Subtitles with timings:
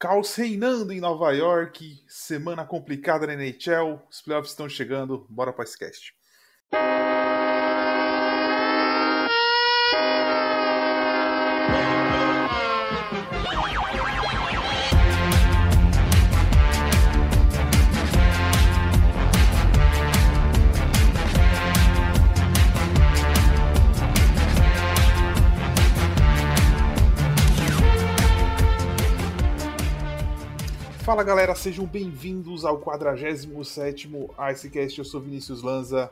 [0.00, 5.64] Caos reinando em Nova York, semana complicada na NHL, os playoffs estão chegando, bora para
[5.64, 6.14] esse cast.
[31.10, 36.08] Fala galera, sejam bem-vindos ao 47º Icecast, eu sou Vinícius Lanza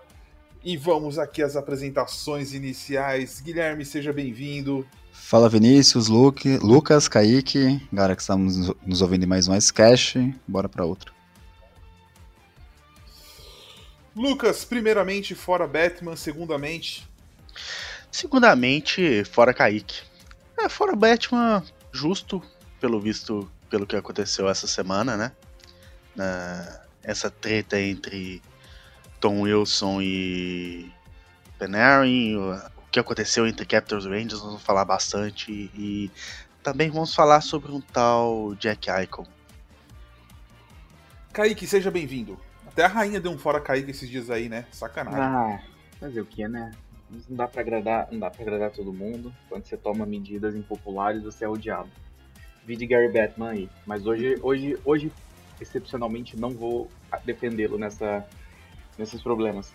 [0.64, 3.40] e vamos aqui às apresentações iniciais.
[3.40, 4.84] Guilherme, seja bem-vindo.
[5.12, 10.68] Fala Vinícius, Luke, Lucas, Kaique, galera que estamos nos ouvindo em mais um Icecast, bora
[10.68, 11.14] para outro.
[14.16, 17.08] Lucas, primeiramente, fora Batman, segundamente...
[18.10, 20.02] Segundamente, fora Kaique.
[20.58, 22.42] É, fora Batman, justo,
[22.80, 25.32] pelo visto pelo que aconteceu essa semana, né?
[26.14, 28.42] Na, essa treta entre
[29.20, 30.92] Tom Wilson e
[31.58, 36.10] Panarin, o, o que aconteceu entre Capitals e Rangers, vamos falar bastante e
[36.62, 39.26] também vamos falar sobre um tal Jack Eichel.
[41.32, 42.38] Kaique, seja bem-vindo.
[42.66, 44.66] Até a rainha deu um fora Kaique esses dias aí, né?
[44.72, 45.20] Sacanagem.
[45.20, 45.60] Ah,
[46.00, 46.72] fazer o que, né?
[47.28, 49.32] Não dá para agradar, não dá para agradar todo mundo.
[49.48, 51.88] Quando você toma medidas impopulares, você é odiado
[52.76, 53.68] de Gary Batman aí.
[53.86, 55.12] Mas hoje, hoje, hoje
[55.60, 56.90] excepcionalmente, não vou
[57.24, 58.26] defendê-lo nessa,
[58.96, 59.72] nesses problemas.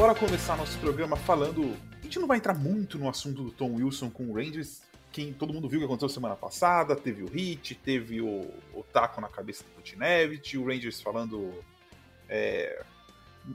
[0.00, 1.76] Bora começar nosso programa falando.
[1.98, 4.80] A gente não vai entrar muito no assunto do Tom Wilson com o Rangers.
[5.12, 8.82] Quem, todo mundo viu o que aconteceu semana passada, teve o hit, teve o, o
[8.82, 11.52] taco na cabeça do Putinevich, o Rangers falando.
[12.30, 12.82] É,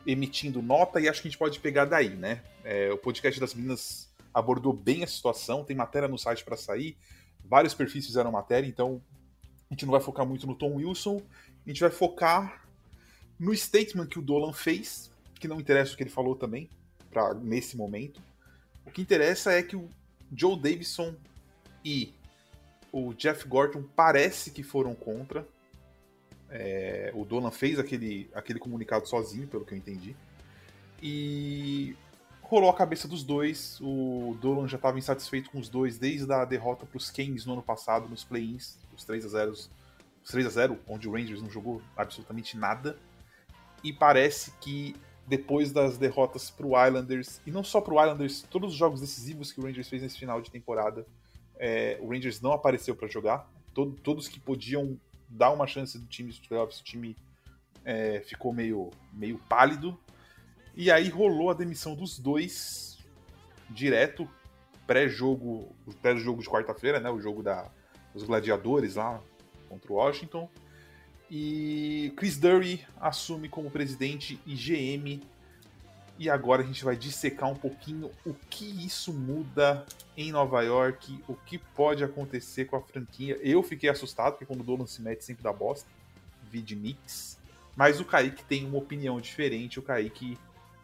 [0.06, 2.44] emitindo nota, e acho que a gente pode pegar daí, né?
[2.64, 6.96] É, o podcast das meninas abordou bem a situação, tem matéria no site para sair,
[7.44, 9.02] vários perfis fizeram matéria, então
[9.68, 11.24] a gente não vai focar muito no Tom Wilson,
[11.66, 12.68] a gente vai focar
[13.40, 15.10] no statement que o Dolan fez
[15.40, 16.70] que não interessa o que ele falou também,
[17.10, 18.22] pra, nesse momento.
[18.86, 19.90] O que interessa é que o
[20.36, 21.16] Joe Davidson
[21.84, 22.14] e
[22.92, 25.48] o Jeff Gordon parece que foram contra.
[26.50, 30.16] É, o Dolan fez aquele, aquele comunicado sozinho, pelo que eu entendi.
[31.02, 31.96] E
[32.42, 33.80] rolou a cabeça dos dois.
[33.82, 37.54] O Dolan já estava insatisfeito com os dois desde a derrota para os Kings no
[37.54, 39.70] ano passado, nos play-ins, os 3 a 0 os
[40.32, 42.98] 3 a 0 onde o Rangers não jogou absolutamente nada.
[43.84, 44.96] E parece que
[45.28, 49.02] depois das derrotas para o Islanders, e não só para o Islanders, todos os jogos
[49.02, 51.06] decisivos que o Rangers fez nesse final de temporada,
[51.58, 53.50] é, o Rangers não apareceu para jogar.
[53.74, 57.16] Todo, todos que podiam dar uma chance do time dos playoffs, o time
[57.84, 59.98] é, ficou meio, meio pálido.
[60.76, 63.00] E aí rolou a demissão dos dois
[63.70, 64.30] direto,
[64.86, 67.70] pré-jogo, pré-jogo de quarta-feira, né, o jogo da,
[68.14, 69.22] dos gladiadores lá
[69.68, 70.50] contra o Washington.
[71.38, 75.22] E Chris Dury assume como presidente e GM.
[76.18, 79.86] E agora a gente vai dissecar um pouquinho o que isso muda
[80.16, 83.38] em Nova York, o que pode acontecer com a franquia.
[83.44, 85.90] Eu fiquei assustado, porque quando o Dolan se mete sempre dá bosta.
[86.50, 87.38] Vide Knicks.
[87.76, 89.78] Mas o Kaique tem uma opinião diferente.
[89.78, 90.38] O Kaique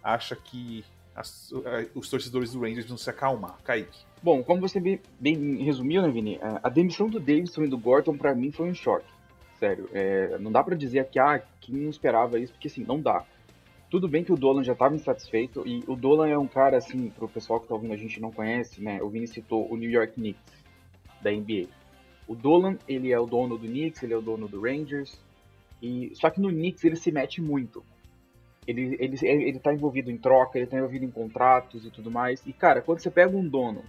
[0.03, 0.83] acha que
[1.15, 1.49] as,
[1.95, 3.57] os torcedores do Rangers vão se acalmar.
[3.63, 3.99] Kaique.
[4.21, 4.81] Bom, como você
[5.17, 6.39] bem resumiu, né, Vini?
[6.61, 9.20] A demissão do Davidson e do Gordon, para mim, foi um choque
[9.61, 9.87] sério.
[9.93, 13.23] É, não dá para dizer que, ah, que não esperava isso, porque assim, não dá.
[13.91, 17.09] Tudo bem que o Dolan já estava insatisfeito, e o Dolan é um cara, assim,
[17.09, 19.01] pro pessoal que tá ouvindo a gente não conhece, né?
[19.03, 20.63] O Vini citou o New York Knicks,
[21.21, 21.67] da NBA.
[22.27, 25.19] O Dolan, ele é o dono do Knicks, ele é o dono do Rangers,
[25.81, 27.83] e só que no Knicks ele se mete muito.
[28.65, 32.41] Ele, ele, ele tá envolvido em troca, ele tá envolvido em contratos e tudo mais.
[32.45, 33.83] E, cara, quando você pega um dono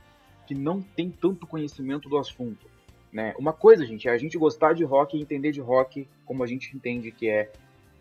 [0.46, 2.66] que não tem tanto conhecimento do assunto,
[3.12, 3.34] né?
[3.38, 6.46] Uma coisa, gente, é a gente gostar de rock e entender de rock como a
[6.46, 7.52] gente entende que é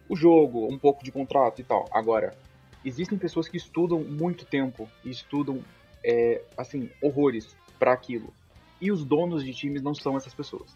[0.08, 1.86] o jogo, um pouco de contrato e tal.
[1.92, 2.34] Agora,
[2.84, 5.60] existem pessoas que estudam muito tempo e estudam,
[6.04, 8.34] é, assim, horrores para aquilo.
[8.80, 10.76] E os donos de times não são essas pessoas.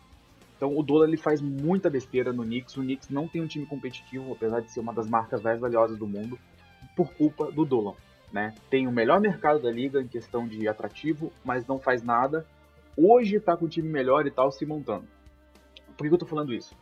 [0.57, 2.77] Então o Dolan ele faz muita besteira no Knicks.
[2.77, 5.97] O Knicks não tem um time competitivo, apesar de ser uma das marcas mais valiosas
[5.97, 6.37] do mundo,
[6.95, 7.93] por culpa do Dolan.
[8.31, 8.53] Né?
[8.69, 12.45] Tem o melhor mercado da liga em questão de atrativo, mas não faz nada
[12.97, 15.07] hoje tá com o time melhor e tal se montando.
[15.97, 16.75] Por que eu tô falando isso?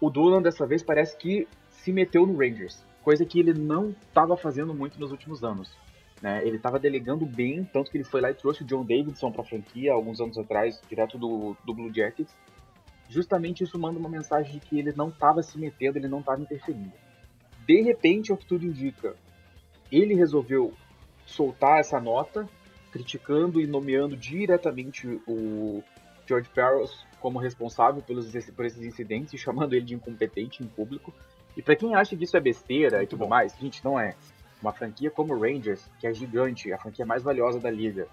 [0.00, 4.36] O Dolan dessa vez parece que se meteu no Rangers, coisa que ele não estava
[4.36, 5.76] fazendo muito nos últimos anos.
[6.20, 6.46] Né?
[6.46, 9.42] Ele estava delegando bem, tanto que ele foi lá e trouxe o John Davidson para
[9.42, 12.34] a franquia alguns anos atrás, direto do, do Blue Jackets.
[13.08, 16.40] Justamente isso manda uma mensagem de que ele não estava se metendo, ele não estava
[16.40, 16.92] interferindo.
[17.66, 19.14] De repente, é o que tudo indica,
[19.90, 20.72] ele resolveu
[21.26, 22.48] soltar essa nota,
[22.92, 25.82] criticando e nomeando diretamente o
[26.26, 31.12] George Parros como responsável pelos, por esses incidentes, chamando ele de incompetente em público.
[31.56, 33.28] E para quem acha que isso é besteira Muito e tudo bom.
[33.28, 34.14] mais, gente, não é.
[34.60, 38.06] Uma franquia como o Rangers, que é gigante, a franquia mais valiosa da liga,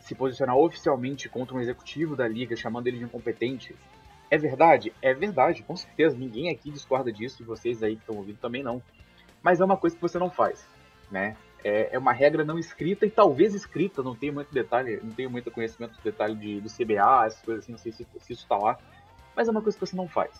[0.00, 3.74] se posicionar oficialmente contra um executivo da liga, chamando ele de incompetente,
[4.30, 4.92] é verdade?
[5.02, 6.16] É verdade, com certeza.
[6.16, 8.82] Ninguém aqui discorda disso e vocês aí que estão ouvindo também não.
[9.42, 10.66] Mas é uma coisa que você não faz,
[11.10, 11.36] né?
[11.64, 15.30] É, é uma regra não escrita e talvez escrita, não tenho muito detalhe, não tenho
[15.30, 18.42] muito conhecimento do detalhe de, do CBA, essas coisas assim, não sei se, se isso
[18.42, 18.78] está lá.
[19.36, 20.32] Mas é uma coisa que você não faz.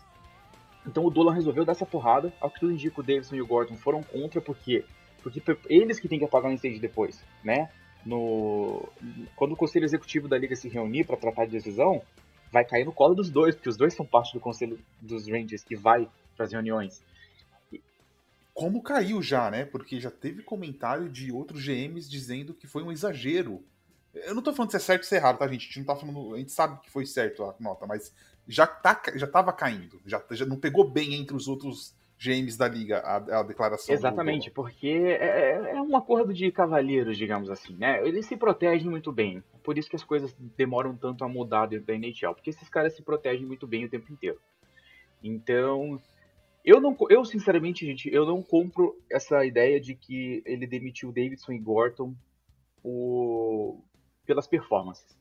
[0.87, 2.33] Então o Dolan resolveu dar essa porrada.
[2.41, 4.85] Ao que tudo indica, o Davidson e o Gordon foram contra, porque
[5.23, 7.71] porque eles que têm que apagar o incêndio depois, né?
[8.05, 8.89] No,
[9.37, 12.03] quando o conselho executivo da liga se reunir para tratar de decisão,
[12.51, 15.63] vai cair no colo dos dois, porque os dois são parte do conselho dos Rangers
[15.63, 17.05] que vai para as reuniões.
[18.55, 19.65] Como caiu já, né?
[19.65, 23.65] Porque já teve comentário de outros GMs dizendo que foi um exagero.
[24.15, 25.63] Eu não tô falando se é certo ou se é errado, tá, gente?
[25.63, 26.35] A gente não tá falando.
[26.35, 28.15] A gente sabe que foi certo a nota, mas
[28.47, 30.01] já, tá, já tava caindo.
[30.05, 33.93] Já, já não pegou bem entre os outros GMs da liga a, a declaração.
[33.93, 34.53] Exatamente, do...
[34.53, 38.07] porque é, é, é um acordo de cavalheiros, digamos assim, né?
[38.07, 39.43] Eles se protegem muito bem.
[39.63, 42.95] Por isso que as coisas demoram tanto a mudar dentro da NHL, porque esses caras
[42.95, 44.39] se protegem muito bem o tempo inteiro.
[45.23, 46.01] Então,
[46.65, 51.53] eu não, eu sinceramente, gente, eu não compro essa ideia de que ele demitiu Davidson
[51.53, 52.15] e Gorton
[52.83, 53.83] o,
[54.25, 55.17] pelas performances,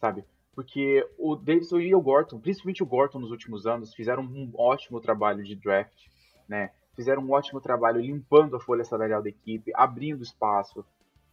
[0.00, 0.24] sabe?
[0.54, 5.00] Porque o Davidson e o Gorton, principalmente o Gorton nos últimos anos, fizeram um ótimo
[5.00, 6.08] trabalho de draft
[6.48, 6.70] né?
[6.96, 10.84] Fizeram um ótimo trabalho limpando a folha salarial da equipe, abrindo espaço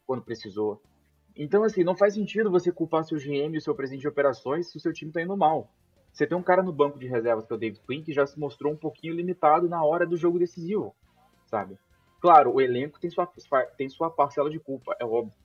[0.06, 0.82] quando precisou.
[1.36, 4.70] Então, assim, não faz sentido você culpar seu GM e o seu presidente de operações
[4.70, 5.72] se o seu time está indo mal.
[6.16, 8.26] Você tem um cara no banco de reservas, que é o David Quinn, que já
[8.26, 10.96] se mostrou um pouquinho limitado na hora do jogo decisivo,
[11.46, 11.78] sabe?
[12.22, 13.28] Claro, o elenco tem sua,
[13.78, 15.38] tem sua parcela de culpa, é óbvio.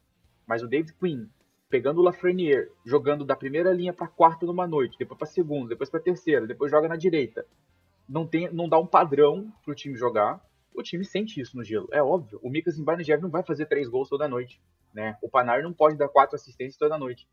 [0.46, 1.26] Mas o David Quinn,
[1.68, 5.90] pegando o Lafreniere, jogando da primeira linha para quarta numa noite, depois para segunda, depois
[5.90, 7.44] para terceira, depois joga na direita,
[8.08, 10.40] não, tem, não dá um padrão pro time jogar,
[10.72, 11.88] o time sente isso no gelo.
[11.90, 12.38] É óbvio.
[12.44, 14.62] O Mika Zibanejad não vai fazer três gols toda noite.
[14.94, 15.16] Né?
[15.20, 17.28] O Panar não pode dar quatro assistências toda noite.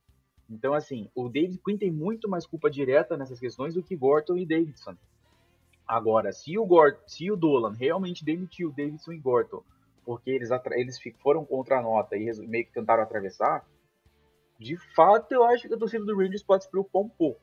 [0.50, 4.38] Então, assim, o David Quinn tem muito mais culpa direta nessas questões do que Gorton
[4.38, 4.96] e Davidson.
[5.86, 9.64] Agora, se o, Gort se o Dolan realmente demitiu Davidson e Gorton
[10.08, 13.68] porque eles, eles foram contra a nota e meio que tentaram atravessar,
[14.58, 17.42] de fato eu acho que a torcida do Rangers pode se preocupar um pouco.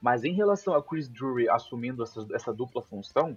[0.00, 3.36] Mas em relação a Chris Drury assumindo essa, essa dupla função,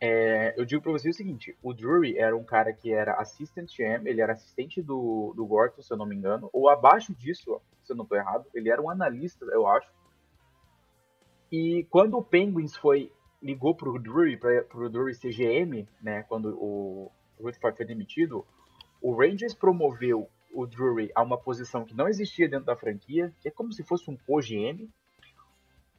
[0.00, 3.70] é, eu digo para você o seguinte: o Drury era um cara que era assistant
[3.70, 7.60] GM, ele era assistente do, do Gorton, se eu não me engano, ou abaixo disso,
[7.82, 9.90] se eu não estou errado, ele era um analista, eu acho.
[11.50, 13.12] E quando o Penguins foi
[13.42, 18.46] ligou pro Drury, para o Drury ser GM, né, quando o, Rutherford foi demitido,
[19.00, 23.48] o Rangers promoveu o Drury a uma posição que não existia dentro da franquia, que
[23.48, 24.88] é como se fosse um co-GM,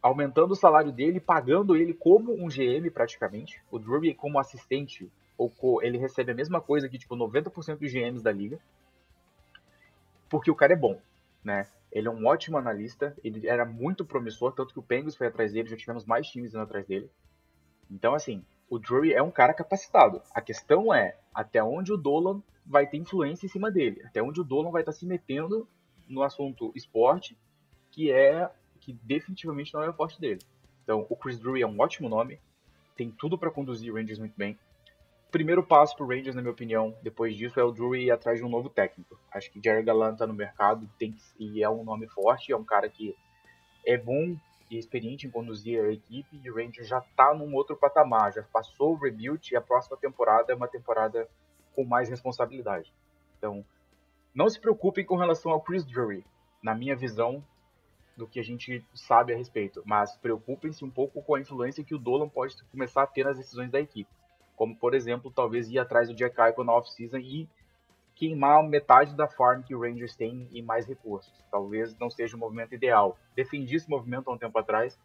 [0.02, 3.62] aumentando o salário dele, pagando ele como um GM praticamente.
[3.70, 7.92] O Drury como assistente, ou co, ele recebe a mesma coisa que tipo 90% dos
[7.92, 8.60] GMs da liga.
[10.30, 11.00] Porque o cara é bom,
[11.44, 11.68] né?
[11.92, 15.54] Ele é um ótimo analista, ele era muito promissor, tanto que o Penguins foi atrás
[15.54, 17.10] dele, já tivemos mais times indo atrás dele.
[17.90, 20.22] Então, assim, o Drury é um cara capacitado.
[20.34, 24.42] A questão é até onde o Dolan vai ter influência em cima dele, até onde
[24.42, 25.68] o Dolan vai estar se metendo
[26.08, 27.38] no assunto esporte,
[27.92, 30.42] que é que definitivamente não é o forte dele.
[30.84, 32.40] Então, o Chris Drury é um ótimo nome,
[32.96, 34.58] tem tudo para conduzir o Rangers muito bem.
[35.34, 38.46] Primeiro passo pro Rangers, na minha opinião, depois disso, é o Drury ir atrás de
[38.46, 39.20] um novo técnico.
[39.32, 42.64] Acho que Jerry Gallant tá no mercado tem, e é um nome forte, é um
[42.64, 43.18] cara que
[43.84, 44.38] é bom
[44.70, 48.44] e experiente em conduzir a equipe, e o Rangers já tá num outro patamar, já
[48.44, 51.28] passou o rebuild e a próxima temporada é uma temporada
[51.76, 52.94] com mais responsabilidade.
[53.40, 53.66] Então,
[54.36, 56.24] não se preocupem com relação ao Chris Drury.
[56.62, 57.44] Na minha visão,
[58.16, 61.96] do que a gente sabe a respeito, mas preocupem-se um pouco com a influência que
[61.96, 64.12] o Dolan pode começar a ter nas decisões da equipe.
[64.56, 67.50] Como, por exemplo, talvez ir atrás do Jack Eichel na off-season e
[68.16, 71.34] queimar metade da farm que o Rangers tem e mais recursos.
[71.52, 73.18] Talvez não seja o movimento ideal.
[73.36, 74.98] Defendi esse movimento há um tempo atrás,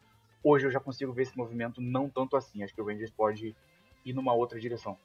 [0.42, 2.62] hoje eu já consigo ver esse movimento não tanto assim.
[2.62, 3.56] Acho que o Rangers pode
[4.04, 4.96] ir numa outra direção.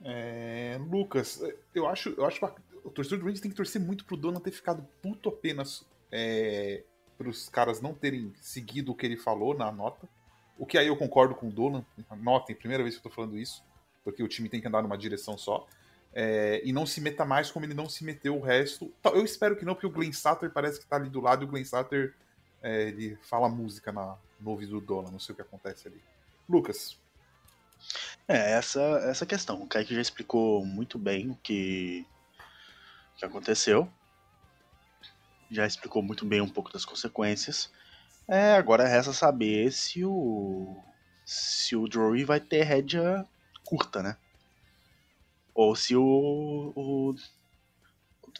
[0.00, 1.42] É, Lucas,
[1.74, 2.44] eu acho, eu acho
[2.84, 6.84] o torcedor do Rangers tem que torcer muito pro Dolan ter ficado puto apenas é,
[7.16, 10.08] pros caras não terem seguido o que ele falou na nota.
[10.58, 11.84] O que aí eu concordo com o Dolan.
[12.16, 13.64] Notem, primeira vez que eu tô falando isso,
[14.02, 15.66] porque o time tem que andar numa direção só.
[16.12, 18.92] É, e não se meta mais como ele não se meteu o resto.
[19.04, 21.44] Eu espero que não, porque o Glenn Satter parece que tá ali do lado e
[21.44, 22.14] o Glenn Satter
[22.62, 26.02] é, ele fala música na, no ouvido do Dolan, não sei o que acontece ali.
[26.48, 26.98] Lucas.
[28.26, 29.62] É, essa, essa questão.
[29.62, 32.04] O Kaique já explicou muito bem o que,
[33.16, 33.88] que aconteceu.
[35.50, 37.70] Já explicou muito bem um pouco das consequências.
[38.28, 40.76] É, agora resta saber se o.
[41.24, 43.26] Se o Drury vai ter rédea
[43.64, 44.16] curta, né?
[45.54, 46.72] Ou se o.
[46.76, 47.14] o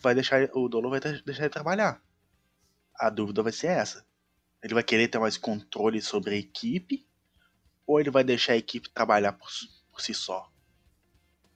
[0.02, 0.48] vai deixar.
[0.54, 2.02] O Dolo vai deixar ele trabalhar.
[2.94, 4.04] A dúvida vai ser essa.
[4.62, 7.06] Ele vai querer ter mais controle sobre a equipe?
[7.86, 9.48] Ou ele vai deixar a equipe trabalhar por,
[9.90, 10.50] por si só?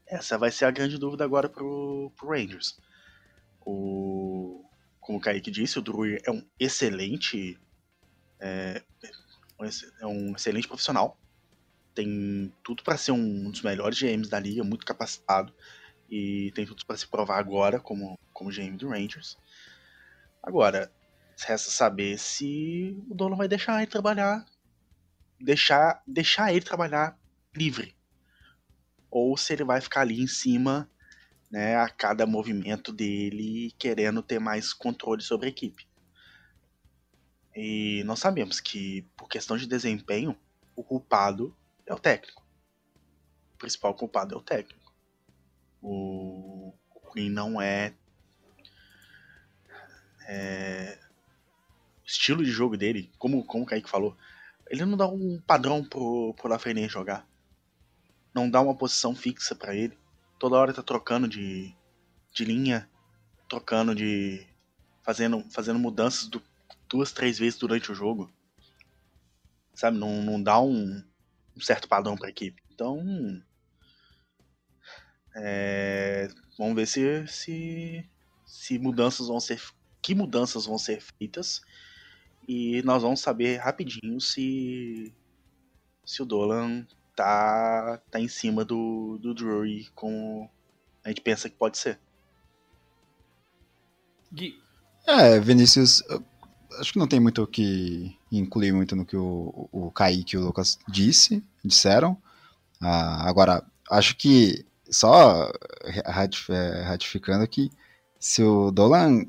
[0.06, 2.78] Essa vai ser a grande dúvida agora pro, pro Rangers.
[3.60, 4.64] O,
[5.00, 7.58] como o Kaique disse, o Drew é um excelente.
[8.42, 8.82] É,
[10.00, 11.16] é um excelente profissional.
[11.94, 15.54] Tem tudo para ser um dos melhores GMs da liga, muito capacitado.
[16.11, 19.38] E tem tudo para se provar agora como, como GM do Rangers.
[20.42, 20.92] Agora,
[21.44, 24.46] Resta saber se o dono vai deixar ele trabalhar.
[25.40, 27.18] Deixar, deixar ele trabalhar
[27.54, 27.96] livre.
[29.11, 30.88] Ou se ele vai ficar ali em cima
[31.50, 35.87] né, a cada movimento dele, querendo ter mais controle sobre a equipe.
[37.54, 40.37] E nós sabemos que, por questão de desempenho,
[40.75, 41.54] o culpado
[41.87, 42.42] é o técnico.
[43.54, 44.92] O principal culpado é o técnico.
[45.82, 46.73] O
[47.12, 47.94] Queen não é,
[50.26, 50.99] é
[52.04, 54.16] estilo de jogo dele, como, como o Kaique falou,
[54.68, 57.26] ele não dá um padrão pro, pro Lafreniere jogar.
[58.35, 59.99] Não dá uma posição fixa para ele.
[60.38, 61.75] Toda hora tá trocando de,
[62.32, 62.88] de linha,
[63.49, 64.47] trocando de.
[65.02, 66.42] fazendo, fazendo mudanças do,
[66.92, 68.30] duas, três vezes durante o jogo.
[69.75, 69.99] Sabe?
[69.99, 71.02] Não, não dá um,
[71.56, 72.62] um certo padrão pra equipe.
[72.70, 73.42] Então.
[75.34, 78.11] É, vamos ver se, se,
[78.44, 79.61] se mudanças vão ser.
[80.02, 81.62] Que mudanças vão ser feitas
[82.46, 85.14] e nós vamos saber rapidinho se
[86.04, 86.84] se o Dolan
[87.14, 90.50] tá, tá em cima do, do Drury como
[91.04, 92.00] a gente pensa que pode ser.
[94.32, 94.61] Gui.
[95.06, 96.02] É, Vinícius,
[96.78, 100.38] acho que não tem muito o que incluir muito no que o, o Kaique e
[100.38, 102.16] o Lucas disse, disseram.
[102.80, 105.50] Ah, agora, acho que só
[105.84, 107.70] é, ratificando que
[108.18, 109.24] se o Dolan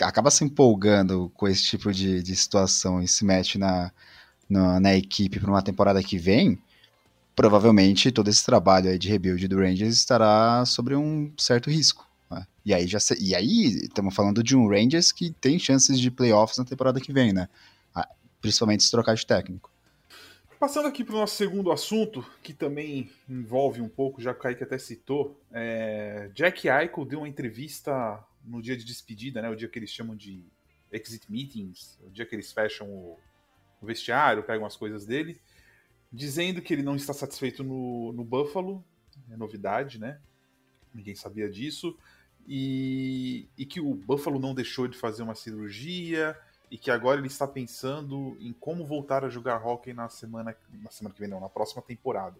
[0.00, 3.92] acaba se empolgando com esse tipo de, de situação e se mete na,
[4.48, 6.58] na, na equipe para uma temporada que vem,
[7.36, 12.09] provavelmente todo esse trabalho de rebuild do Rangers estará sobre um certo risco.
[12.30, 12.46] Né?
[12.64, 16.58] E aí já e aí estamos falando de um Rangers que tem chances de playoffs
[16.58, 17.48] na temporada que vem, né?
[17.94, 18.08] Ah,
[18.40, 19.70] principalmente se trocar de técnico.
[20.58, 24.42] Passando aqui para o nosso segundo assunto, que também envolve um pouco, já que o
[24.42, 26.30] Kaique até citou, é...
[26.34, 30.14] Jack Eichel deu uma entrevista no dia de despedida, né, o dia que eles chamam
[30.14, 30.44] de
[30.92, 33.18] exit meetings, o dia que eles fecham o,
[33.80, 35.40] o vestiário, pegam as coisas dele,
[36.12, 38.84] dizendo que ele não está satisfeito no, no Buffalo,
[39.30, 40.20] é novidade, né?
[40.92, 41.96] Ninguém sabia disso.
[42.46, 46.36] E, e que o Buffalo não deixou de fazer uma cirurgia
[46.70, 50.90] e que agora ele está pensando em como voltar a jogar hockey na semana, na
[50.90, 52.36] semana que vem, não, na próxima temporada.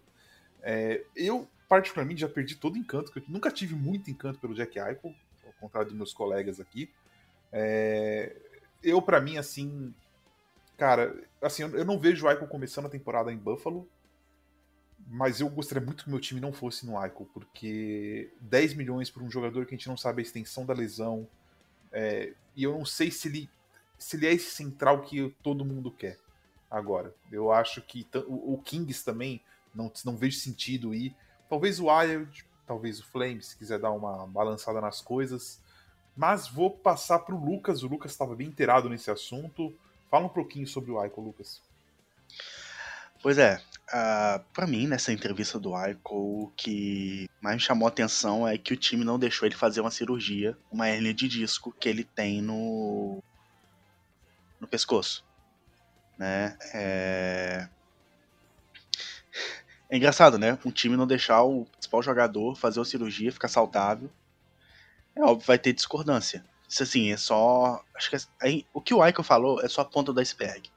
[0.61, 5.13] É, eu, particularmente, já perdi todo encanto, eu nunca tive muito encanto pelo Jack Eichel,
[5.61, 6.89] contrário dos meus colegas aqui.
[7.51, 8.35] É,
[8.81, 9.93] eu, para mim, assim.
[10.75, 13.87] Cara, assim, eu não vejo o Aiko começando a temporada em Buffalo.
[15.13, 19.21] Mas eu gostaria muito que meu time não fosse no Aiko, porque 10 milhões por
[19.21, 21.27] um jogador que a gente não sabe a extensão da lesão.
[21.91, 23.49] É, e eu não sei se ele,
[23.97, 26.17] se ele é esse central que todo mundo quer
[26.69, 27.13] agora.
[27.29, 29.41] Eu acho que o, o Kings também
[29.75, 31.13] não, não vejo sentido ir.
[31.49, 35.59] Talvez o Wild talvez o Flame, se quiser dar uma balançada nas coisas.
[36.15, 37.83] Mas vou passar para o Lucas.
[37.83, 39.75] O Lucas estava bem inteirado nesse assunto.
[40.09, 41.61] Fala um pouquinho sobre o Aiko, Lucas.
[43.21, 43.61] Pois é,
[43.93, 48.77] uh, para mim, nessa entrevista do Aiko, o que mais chamou atenção é que o
[48.77, 53.21] time não deixou ele fazer uma cirurgia, uma hernia de disco que ele tem no,
[54.59, 55.25] no pescoço.
[56.17, 56.57] Né?
[56.73, 57.67] É...
[59.89, 60.57] É engraçado, né?
[60.65, 64.09] Um time não deixar o principal jogador fazer uma cirurgia, ficar saudável.
[65.13, 66.45] É óbvio, vai ter discordância.
[66.69, 67.83] Isso assim, é só.
[67.93, 70.71] Acho que é, o que o Aiko falou é só a ponta do iceberg.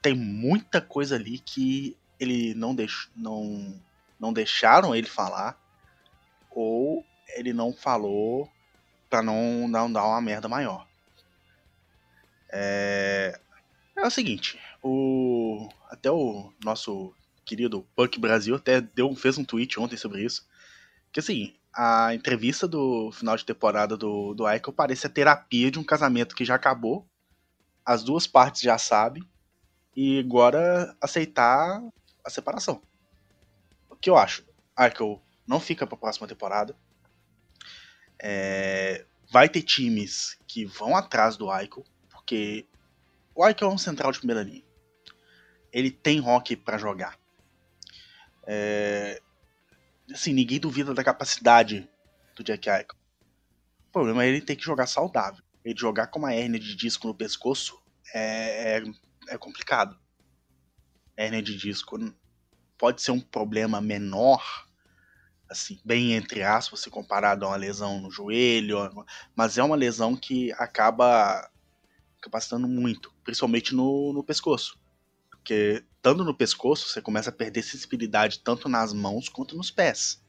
[0.00, 3.80] Tem muita coisa ali que ele não, deix, não,
[4.18, 5.58] não deixaram ele falar.
[6.50, 7.04] Ou
[7.36, 8.48] ele não falou
[9.10, 10.86] pra não, não dar uma merda maior.
[12.50, 13.38] É,
[13.96, 17.12] é o seguinte, o, até o nosso
[17.44, 20.46] querido Punk Brasil até deu, fez um tweet ontem sobre isso.
[21.12, 25.78] Que assim, a entrevista do final de temporada do, do Eichel parece a terapia de
[25.78, 27.06] um casamento que já acabou.
[27.84, 29.22] As duas partes já sabem.
[29.96, 31.82] E agora aceitar
[32.24, 32.82] a separação.
[33.88, 34.44] O que eu acho?
[34.78, 36.76] Eichel não fica para a próxima temporada.
[38.18, 42.66] É, vai ter times que vão atrás do Eichel, porque
[43.34, 44.64] o Eichel é um central de primeira linha.
[45.72, 47.18] Ele tem hockey para jogar.
[48.46, 49.20] É,
[50.12, 51.88] assim, ninguém duvida da capacidade
[52.34, 52.96] do Jack Eichel.
[53.88, 55.42] O problema é ele ter que jogar saudável.
[55.64, 57.80] Ele jogar com uma hérnia de disco no pescoço
[58.12, 58.82] é, é,
[59.28, 59.98] é complicado.
[61.16, 61.98] Hérnia de disco
[62.76, 64.66] pode ser um problema menor,
[65.48, 68.78] assim, bem entre aspas, se comparado a uma lesão no joelho,
[69.34, 71.50] mas é uma lesão que acaba
[72.20, 74.78] capacitando muito, principalmente no, no pescoço.
[75.30, 80.22] Porque estando no pescoço, você começa a perder sensibilidade tanto nas mãos quanto nos pés.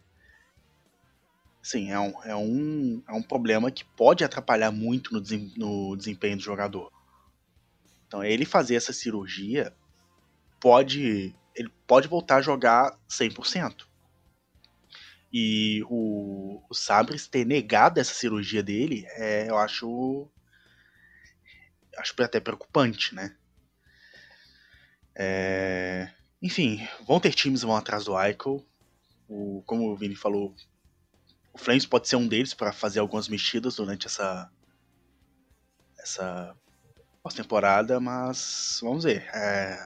[1.62, 5.22] Sim, é um, é um, é um problema que pode atrapalhar muito no,
[5.58, 6.92] no desempenho do jogador.
[8.08, 9.76] Então, ele fazer essa cirurgia
[10.60, 13.88] pode ele pode voltar a jogar 100%.
[15.32, 20.30] E o, o Sabres ter negado essa cirurgia dele, é, eu acho.
[21.98, 23.36] Acho até preocupante, né?
[25.16, 28.66] É, enfim, vão ter times que vão atrás do Eichel.
[29.28, 30.54] O, como o Vini falou,
[31.54, 34.52] o Flames pode ser um deles para fazer algumas mexidas durante essa
[35.98, 36.56] essa
[37.24, 39.24] pós-temporada, mas vamos ver.
[39.34, 39.86] É,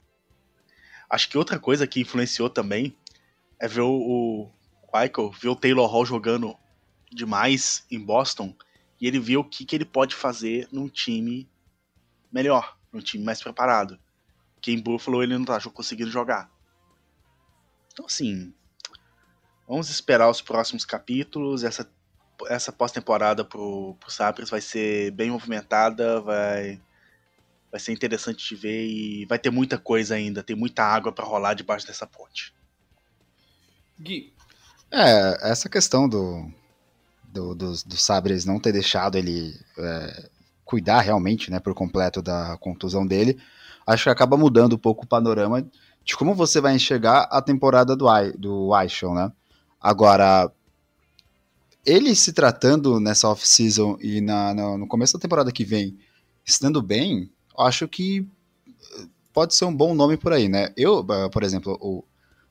[1.10, 2.96] Acho que outra coisa que influenciou também
[3.58, 4.48] é ver o,
[4.94, 6.56] Michael, ver o Taylor Hall jogando
[7.10, 8.54] demais em Boston
[9.00, 11.50] e ele viu o que, que ele pode fazer num time
[12.30, 13.98] melhor, num time mais preparado.
[14.60, 16.48] Que em Buffalo ele não tá conseguindo jogar.
[17.92, 18.54] Então, assim,
[19.66, 21.64] vamos esperar os próximos capítulos.
[21.64, 21.90] Essa,
[22.46, 26.80] essa pós-temporada pro, pro Sabres vai ser bem movimentada, vai
[27.70, 31.24] Vai ser interessante de ver e vai ter muita coisa ainda, tem muita água para
[31.24, 32.52] rolar debaixo dessa ponte.
[33.98, 34.32] Gui.
[34.90, 36.50] É, essa questão do,
[37.24, 40.30] do, dos, do Sabres não ter deixado ele é,
[40.64, 43.40] cuidar realmente, né, por completo da contusão dele,
[43.86, 45.64] acho que acaba mudando um pouco o panorama
[46.04, 49.30] de como você vai enxergar a temporada do, I, do Eichel, né?
[49.80, 50.50] Agora,
[51.84, 55.98] ele se tratando nessa off-season e na, no, no começo da temporada que vem,
[56.44, 58.26] estando bem, acho que
[59.32, 60.72] pode ser um bom nome por aí, né?
[60.76, 62.04] Eu, por exemplo,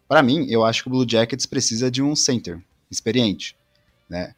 [0.07, 3.55] para mim, eu acho que o Blue Jackets precisa de um center experiente,
[4.09, 4.33] né?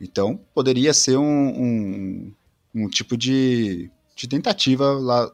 [0.00, 2.32] Então, poderia ser um, um,
[2.74, 5.30] um tipo de, de tentativa lá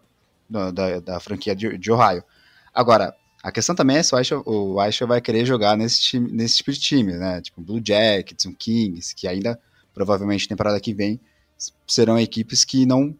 [0.49, 2.25] da, da, da franquia de, de, Ohio.
[2.73, 6.33] Agora, a questão também é se o Aisha, o Aisha vai querer jogar nesse, time,
[6.33, 7.43] nesse tipo de time, né?
[7.43, 9.61] Tipo Blue Jackets, um Kings, que ainda,
[9.93, 11.21] provavelmente, temporada que vem,
[11.87, 13.15] serão equipes que não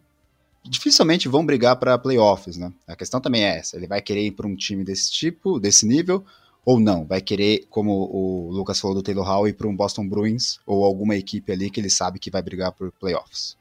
[0.67, 2.73] dificilmente vão brigar para playoffs, né?
[2.87, 5.85] A questão também é essa: ele vai querer ir para um time desse tipo, desse
[5.85, 6.25] nível,
[6.65, 7.05] ou não?
[7.05, 10.83] Vai querer, como o Lucas falou do Taylor Hall, ir para um Boston Bruins ou
[10.83, 13.57] alguma equipe ali que ele sabe que vai brigar por playoffs?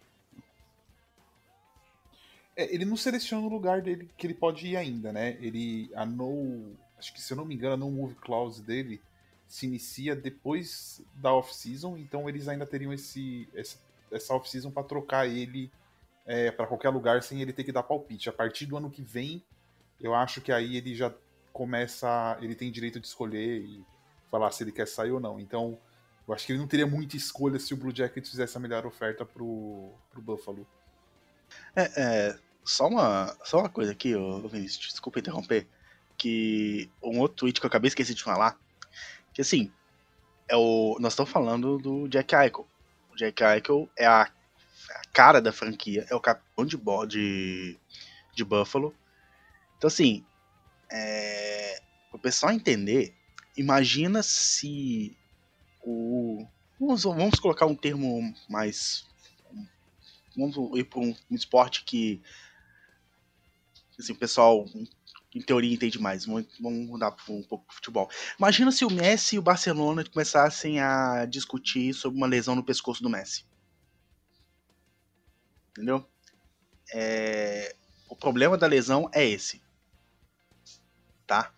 [2.56, 5.36] É, ele não seleciona o lugar dele que ele pode ir ainda, né?
[5.40, 9.00] Ele a no, acho que se eu não me engano, a no move clause dele
[9.46, 13.76] se inicia depois da off-season, então eles ainda teriam esse essa,
[14.10, 15.70] essa off-season para trocar ele
[16.26, 18.28] é, para qualquer lugar sem ele ter que dar palpite.
[18.28, 19.44] A partir do ano que vem,
[20.00, 21.12] eu acho que aí ele já
[21.52, 22.36] começa.
[22.40, 23.84] Ele tem direito de escolher e
[24.30, 25.38] falar se ele quer sair ou não.
[25.38, 25.78] Então,
[26.26, 28.86] eu acho que ele não teria muita escolha se o Blue Jackets fizesse a melhor
[28.86, 30.66] oferta pro, pro Buffalo.
[31.76, 35.66] É, é, só, uma, só uma coisa aqui, ô, Vinícius, desculpa interromper.
[36.16, 38.58] Que um outro tweet que eu acabei esqueci de falar.
[39.32, 39.70] Que assim,
[40.48, 42.66] é o, nós estamos falando do Jack Eichel.
[43.12, 44.30] O Jack Eichel é a
[44.90, 46.76] a cara da franquia, é o capitão de,
[47.08, 47.78] de,
[48.34, 48.94] de Buffalo.
[49.76, 50.24] Então, assim,
[50.90, 53.14] é, o pessoal entender,
[53.56, 55.16] imagina se
[55.82, 56.46] o.
[56.78, 59.06] Vamos, vamos colocar um termo mais.
[60.36, 62.20] Vamos ir para um, um, esporte que.
[63.98, 64.64] Assim, o pessoal,
[65.34, 66.26] em teoria, entende mais.
[66.26, 68.10] Vamos, vamos mudar um pouco para futebol.
[68.38, 73.02] Imagina se o Messi e o Barcelona começassem a discutir sobre uma lesão no pescoço
[73.02, 73.44] do Messi.
[75.74, 76.08] Entendeu?
[76.92, 77.74] É...
[78.08, 79.60] O problema da lesão é esse.
[81.26, 81.52] Tá?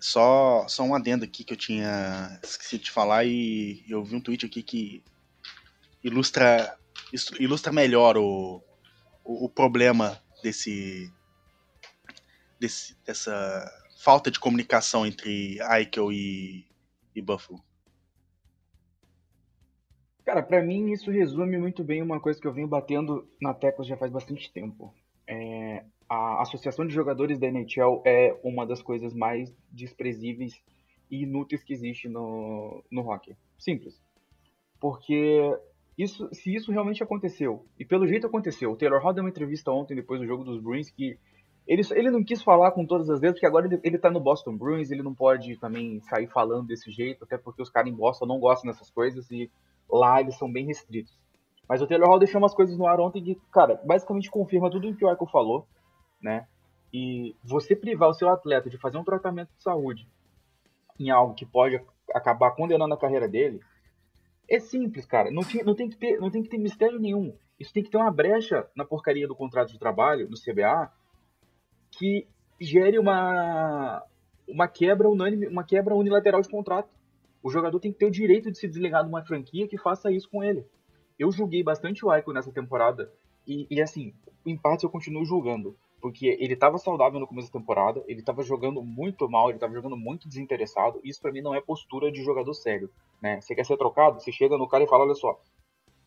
[0.00, 4.20] Só, só um adendo aqui que eu tinha esquecido de falar e eu vi um
[4.20, 5.04] tweet aqui que
[6.02, 6.76] ilustra,
[7.38, 8.62] ilustra melhor o,
[9.22, 11.12] o, o problema desse,
[12.58, 16.66] desse, dessa falta de comunicação entre Aikel e,
[17.14, 17.62] e Buffalo?
[20.30, 23.84] Cara, pra mim isso resume muito bem uma coisa que eu venho batendo na tecla
[23.84, 24.94] já faz bastante tempo.
[25.26, 30.62] É, a associação de jogadores da NHL é uma das coisas mais desprezíveis
[31.10, 33.34] e inúteis que existe no, no hockey.
[33.58, 34.00] Simples.
[34.78, 35.52] Porque
[35.98, 39.72] isso, se isso realmente aconteceu, e pelo jeito aconteceu, o Taylor Hall deu uma entrevista
[39.72, 41.18] ontem depois do jogo dos Bruins que
[41.66, 44.20] ele, ele não quis falar com todas as letras, porque agora ele, ele tá no
[44.20, 47.96] Boston Bruins, ele não pode também sair falando desse jeito, até porque os caras em
[47.96, 49.50] Boston não gostam dessas coisas e
[49.92, 51.18] lá eles são bem restritos.
[51.68, 54.88] Mas o Taylor Hall deixou umas coisas no ar ontem que, cara, basicamente confirma tudo
[54.88, 55.66] o que o Arco falou,
[56.20, 56.46] né?
[56.92, 60.08] E você privar o seu atleta de fazer um tratamento de saúde
[60.98, 61.80] em algo que pode
[62.12, 63.60] acabar condenando a carreira dele,
[64.48, 65.30] é simples, cara.
[65.30, 67.32] Não, tem, não, tem que ter, não tem que ter mistério nenhum.
[67.58, 70.90] Isso tem que ter uma brecha na porcaria do contrato de trabalho, no CBA,
[71.92, 72.26] que
[72.60, 74.04] gere uma,
[74.48, 76.90] uma quebra unânime, uma quebra unilateral de contrato.
[77.42, 80.10] O jogador tem que ter o direito de se desligar de uma franquia que faça
[80.10, 80.64] isso com ele.
[81.18, 83.12] Eu julguei bastante o Aiko nessa temporada
[83.46, 87.58] e, e assim, em parte eu continuo julgando, porque ele estava saudável no começo da
[87.58, 91.00] temporada, ele estava jogando muito mal, ele estava jogando muito desinteressado.
[91.04, 93.40] Isso para mim não é postura de jogador sério, né?
[93.40, 95.40] Você quer ser trocado, você chega no cara e fala, olha só,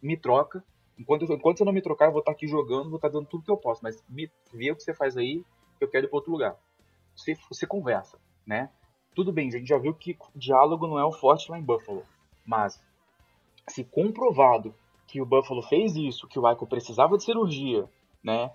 [0.02, 0.64] me troca.
[0.98, 3.14] Enquanto, enquanto você não me trocar, eu vou estar tá aqui jogando, vou estar tá
[3.14, 5.44] dando tudo que eu posso, mas me, vê o que você faz aí,
[5.80, 6.56] eu quero ir para outro lugar.
[7.16, 8.70] Você, você conversa, né?
[9.16, 12.04] Tudo bem, a gente já viu que diálogo não é o forte lá em Buffalo,
[12.46, 12.82] mas
[13.68, 14.74] se comprovado
[15.08, 17.88] que o Buffalo fez isso, que o Michael precisava de cirurgia,
[18.24, 18.52] né?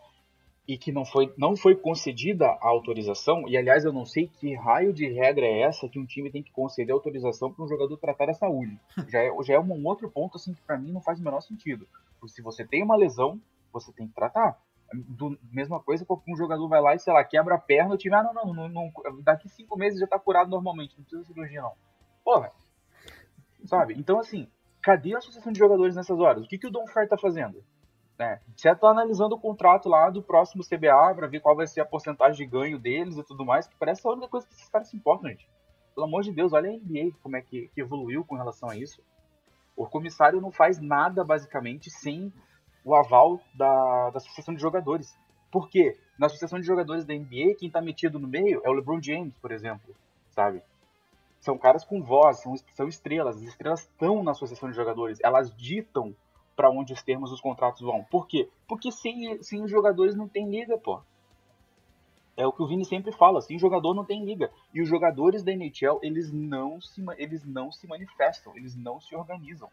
[0.67, 4.55] E que não foi, não foi concedida a autorização, e aliás, eu não sei que
[4.55, 7.97] raio de regra é essa que um time tem que conceder autorização para um jogador
[7.97, 8.79] tratar a saúde.
[9.09, 11.41] Já é, já é um outro ponto assim que para mim não faz o menor
[11.41, 11.87] sentido.
[12.21, 13.41] Porque se você tem uma lesão,
[13.73, 14.61] você tem que tratar.
[14.93, 17.99] Do, mesma coisa porque um jogador vai lá e, sei lá, quebra a perna, o
[17.99, 21.23] time, ah, não, não, não, não daqui cinco meses já tá curado normalmente, não precisa
[21.23, 21.73] de cirurgia, não.
[22.25, 22.51] Porra,
[23.65, 23.95] sabe?
[23.99, 24.49] Então, assim,
[24.83, 26.45] cadê a associação de jogadores nessas horas?
[26.45, 27.63] O que, que o Don Fair tá fazendo?
[28.19, 28.41] Né?
[28.57, 31.87] Você tá analisando o contrato lá do próximo CBA para ver qual vai ser a
[31.87, 34.89] porcentagem de ganho deles e tudo mais, que parece a única coisa que esses caras
[34.89, 35.49] se importam, gente.
[35.95, 38.77] Pelo amor de Deus, olha a NBA como é que, que evoluiu com relação a
[38.77, 39.03] isso.
[39.77, 42.33] O comissário não faz nada, basicamente, sem
[42.85, 45.17] o aval da, da associação de jogadores.
[45.51, 45.99] Por quê?
[46.19, 49.35] Na associação de jogadores da NBA, quem está metido no meio é o LeBron James,
[49.41, 49.95] por exemplo,
[50.31, 50.63] sabe?
[51.41, 53.37] São caras com voz, são, são estrelas.
[53.37, 55.19] As estrelas estão na associação de jogadores.
[55.23, 56.15] Elas ditam
[56.57, 58.03] para onde os termos dos contratos vão.
[58.05, 58.49] Por quê?
[58.67, 61.01] Porque sem, sem os jogadores não tem liga, pô.
[62.37, 64.51] É o que o Vini sempre fala, sem jogador não tem liga.
[64.75, 69.15] E os jogadores da NHL, eles não se, eles não se manifestam, eles não se
[69.15, 69.69] organizam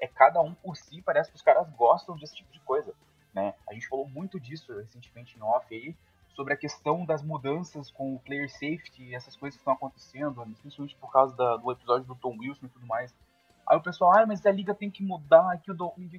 [0.00, 2.94] é cada um por si, parece que os caras gostam desse tipo de coisa,
[3.34, 3.54] né?
[3.68, 5.96] A gente falou muito disso recentemente em off aí,
[6.34, 10.96] sobre a questão das mudanças com o player safety, essas coisas que estão acontecendo, principalmente
[10.96, 13.14] por causa da, do episódio do Tom Wilson e tudo mais.
[13.66, 15.76] Aí o pessoal, ah, mas a liga tem que mudar, que o,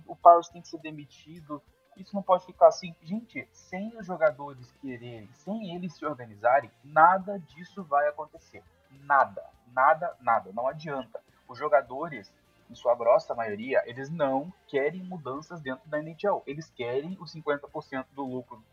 [0.07, 1.61] o Powers tem que ser demitido,
[1.95, 2.95] isso não pode ficar assim.
[3.01, 8.63] Gente, sem os jogadores quererem, sem eles se organizarem, nada disso vai acontecer.
[9.01, 10.51] Nada, nada, nada.
[10.53, 11.21] Não adianta.
[11.47, 12.31] Os jogadores,
[12.69, 16.43] em sua grossa maioria, eles não querem mudanças dentro da NHL.
[16.45, 18.63] Eles querem os 50% do lucro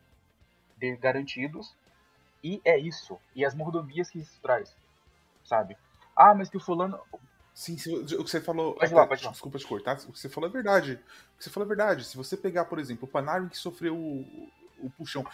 [0.77, 1.75] de, garantidos
[2.43, 3.19] e é isso.
[3.35, 4.77] E as mordomias que isso traz,
[5.45, 5.77] sabe?
[6.15, 7.01] Ah, mas que o fulano...
[7.55, 8.75] Sim, o que você falou.
[8.75, 9.31] Pode lá, pode lá.
[9.31, 9.97] Desculpa te cortar.
[10.09, 10.95] O que você falou é verdade.
[10.95, 12.05] O que você falou é verdade.
[12.05, 15.25] Se você pegar, por exemplo, o Panarin que sofreu o, o puxão.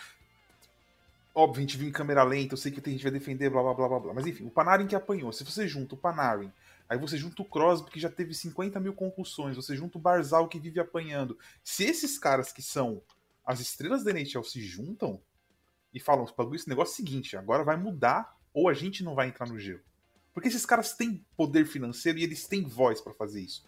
[1.35, 3.63] Óbvio, a gente viu em câmera lenta, eu sei que tem gente vai defender, blá
[3.63, 4.15] blá blá blá blá.
[4.15, 5.33] Mas enfim, o Panarin que apanhou.
[5.33, 6.53] Se você junta o Panarin
[6.91, 9.55] Aí você junta o Crosby, que já teve 50 mil concussões.
[9.55, 11.39] Você junta o Barzal, que vive apanhando.
[11.63, 13.01] Se esses caras que são
[13.47, 15.23] as estrelas da NHL se juntam
[15.95, 19.29] e falam, esse negócio é o seguinte, agora vai mudar ou a gente não vai
[19.29, 19.81] entrar no gelo.
[20.33, 23.65] Porque esses caras têm poder financeiro e eles têm voz para fazer isso.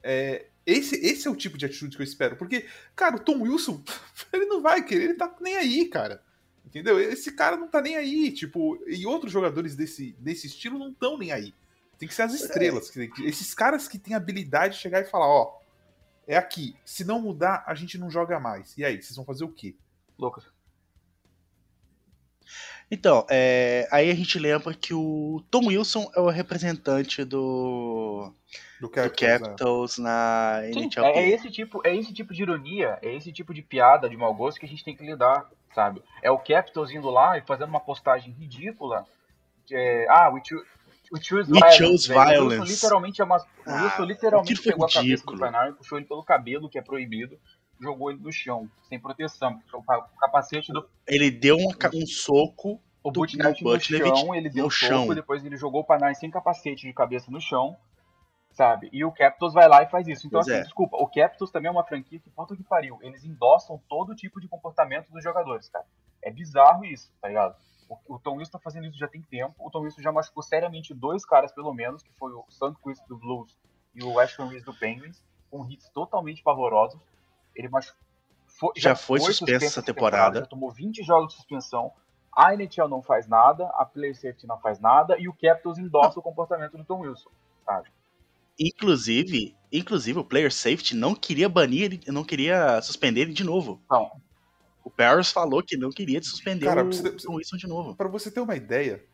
[0.00, 2.36] É, esse, esse é o tipo de atitude que eu espero.
[2.36, 3.82] Porque, cara, o Tom Wilson,
[4.32, 6.22] ele não vai querer, ele tá nem aí, cara.
[6.64, 7.00] Entendeu?
[7.00, 8.30] Esse cara não tá nem aí.
[8.30, 11.52] Tipo, e outros jogadores desse, desse estilo não estão nem aí.
[11.98, 12.96] Tem que ser as estrelas.
[12.96, 13.08] É.
[13.24, 15.58] Esses caras que têm habilidade de chegar e falar, ó,
[16.26, 16.76] é aqui.
[16.84, 18.76] Se não mudar, a gente não joga mais.
[18.78, 19.74] E aí, vocês vão fazer o quê?
[20.18, 20.44] Lucas.
[22.90, 28.32] Então, é, aí a gente lembra que o Tom Wilson é o representante do,
[28.80, 30.02] do Capitals, do Capitals é.
[30.02, 31.04] na NHL.
[31.04, 34.16] É, é, esse tipo, é esse tipo de ironia, é esse tipo de piada de
[34.16, 36.02] mau gosto que a gente tem que lidar, sabe?
[36.22, 39.04] É o Capitals indo lá e fazendo uma postagem ridícula.
[39.66, 40.40] De, é, ah, we,
[41.12, 41.76] o Choose We Violence.
[41.78, 42.40] Chose violence.
[42.40, 44.86] O Wilson literalmente, é uma, o Wilson ah, literalmente pegou ridículo.
[44.86, 47.38] a cabeça do Panarin, puxou ele pelo cabelo, que é proibido,
[47.80, 49.60] jogou ele no chão, sem proteção.
[49.72, 49.82] O
[50.18, 50.88] capacete do.
[51.06, 53.28] Ele deu um, um soco O no
[53.80, 55.02] chão, ele deu no um chão.
[55.02, 57.76] soco, depois ele jogou o Panar sem capacete de cabeça no chão,
[58.52, 58.88] sabe?
[58.92, 60.26] E o Capitals vai lá e faz isso.
[60.26, 60.62] Então, Pois assim, é.
[60.62, 64.40] desculpa, o Capitals também é uma franquia que, puta que pariu, eles endossam todo tipo
[64.40, 65.84] de comportamento dos jogadores, cara.
[66.22, 67.54] É bizarro isso, tá ligado?
[67.88, 69.54] O, o Tom Wilson tá fazendo isso já tem tempo.
[69.58, 73.16] O Tom Wilson já machucou seriamente dois caras, pelo menos, que foi o Sandquist do
[73.16, 73.56] Blues
[73.94, 77.00] e o Ashton Reese do Penguins, com hits totalmente pavorosos.
[77.56, 77.98] Ele machucou.
[78.46, 80.40] foi- Já foi suspenso essa temporada.
[80.40, 81.92] Já tomou 20 jogos de suspensão.
[82.36, 86.20] A NHL não faz nada, a Player Safety não faz nada e o Capitals endossa
[86.20, 87.30] o comportamento do Tom Wilson,
[87.64, 87.88] sabe?
[88.60, 93.80] Inclusive, inclusive o player safety não queria banir ele, não queria suspender ele de novo.
[93.86, 94.10] Então,
[94.88, 97.94] O Paris falou que não queria suspender Cara, o precisa- precisa- Tom Wilson de novo.
[97.94, 99.04] Pra você ter uma ideia,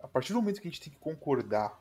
[0.00, 1.76] a partir do momento que a gente tem que concordar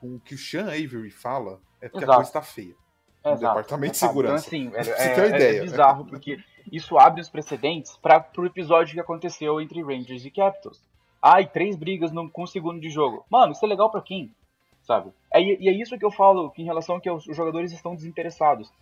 [0.00, 2.12] com o que o Sean Avery fala, é porque Exato.
[2.12, 2.74] a coisa tá feia.
[3.22, 4.10] é No exato, departamento de sabe?
[4.12, 4.56] segurança.
[4.56, 5.62] Então, assim, é, você é- ter uma é ideia.
[5.62, 6.38] bizarro, porque
[6.72, 10.80] isso abre os precedentes para pro episódio que aconteceu entre Rangers e Capitals.
[11.20, 13.26] Ai, três brigas num, com um segundo de jogo.
[13.28, 14.32] Mano, isso é legal pra quem?
[14.82, 15.10] Sabe?
[15.34, 18.72] É, e é isso que eu falo em relação a que os jogadores estão desinteressados.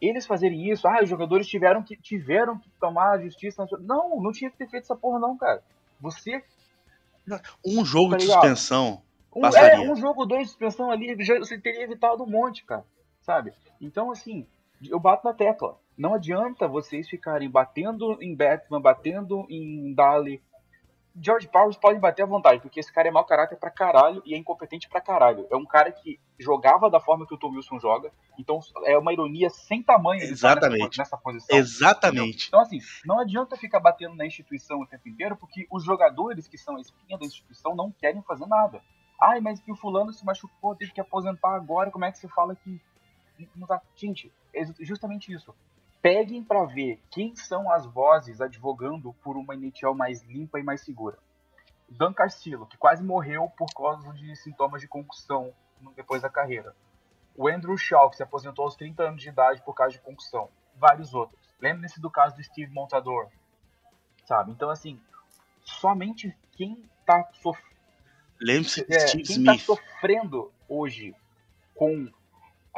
[0.00, 3.66] Eles fazerem isso, ah, os jogadores tiveram que, tiveram que tomar a justiça.
[3.80, 5.62] Não, não tinha que ter feito essa porra, não, cara.
[6.00, 6.42] Você.
[7.64, 9.02] Um jogo Tá de suspensão.
[9.34, 9.84] Um, Passaria.
[9.84, 12.84] é, um jogo, dois de suspensão ali, já, você teria evitado um monte, cara.
[13.20, 13.52] Sabe?
[13.80, 14.46] Então, assim,
[14.82, 15.76] eu bato na tecla.
[15.96, 20.40] Não adianta vocês ficarem batendo em Batman, batendo em Dali.
[21.20, 24.34] George Powers pode bater à vontade, porque esse cara é mau caráter pra caralho e
[24.34, 25.46] é incompetente pra caralho.
[25.50, 29.12] É um cara que jogava da forma que o Tom Wilson joga, então é uma
[29.12, 30.98] ironia sem tamanho Exatamente.
[30.98, 31.56] nessa, nessa posição.
[31.56, 32.48] Exatamente.
[32.48, 36.56] Então, assim, não adianta ficar batendo na instituição o tempo inteiro, porque os jogadores que
[36.56, 38.80] são a espinha da instituição não querem fazer nada.
[39.20, 42.28] Ai, mas que o fulano se machucou, teve que aposentar agora, como é que você
[42.28, 42.80] fala que.
[43.66, 43.82] Tá...
[43.96, 45.54] Gente, é justamente isso.
[46.00, 50.82] Peguem pra ver quem são as vozes advogando por uma NHL mais limpa e mais
[50.82, 51.18] segura.
[51.88, 55.52] Dan Carcillo, que quase morreu por causa de sintomas de concussão
[55.96, 56.74] depois da carreira.
[57.34, 60.48] O Andrew Shaw, que se aposentou aos 30 anos de idade por causa de concussão.
[60.76, 61.40] Vários outros.
[61.60, 63.28] Lembre-se do caso do Steve Montador.
[64.24, 64.52] Sabe?
[64.52, 65.00] Então, assim,
[65.62, 67.28] somente quem tá.
[68.40, 69.66] Lembre-se é, Steve quem tá Smith.
[69.66, 71.14] sofrendo hoje
[71.74, 72.12] com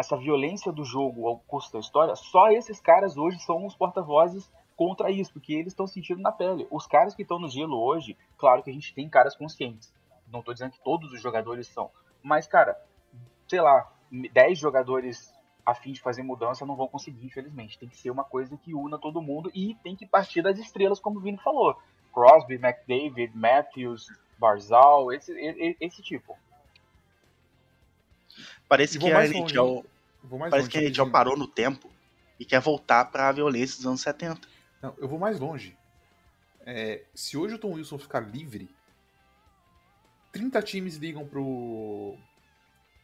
[0.00, 4.50] essa violência do jogo ao custo da história, só esses caras hoje são os porta-vozes
[4.74, 6.66] contra isso, porque eles estão sentindo na pele.
[6.70, 9.92] Os caras que estão no gelo hoje, claro que a gente tem caras conscientes.
[10.32, 11.90] Não tô dizendo que todos os jogadores são.
[12.22, 12.80] Mas, cara,
[13.46, 15.34] sei lá, 10 jogadores
[15.66, 17.78] a fim de fazer mudança não vão conseguir, infelizmente.
[17.78, 20.98] Tem que ser uma coisa que una todo mundo e tem que partir das estrelas,
[20.98, 21.76] como o Vini falou.
[22.10, 24.06] Crosby, McDavid, Matthews,
[24.38, 25.30] Barzal, esse,
[25.78, 26.38] esse tipo.
[28.70, 29.84] Parece que a NHL,
[30.38, 31.90] parece longe, que a NHL parou no tempo
[32.38, 34.40] e quer voltar pra violência dos anos 70.
[34.80, 35.76] Não, eu vou mais longe.
[36.64, 38.70] É, se hoje o Tom Wilson ficar livre,
[40.30, 42.14] 30 times ligam pro.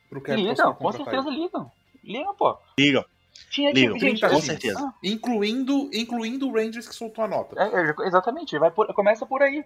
[0.09, 1.72] pro Capitals Ligam, com certeza ligam.
[2.05, 2.57] Ligam, pô.
[2.79, 3.05] Ligam.
[3.50, 4.79] Tinha Ligam, gente, com assim, certeza.
[4.81, 7.61] ah, Incluindo, incluindo o Rangers que soltou a nota.
[7.61, 9.64] É, é, exatamente, vai por- começa por aí.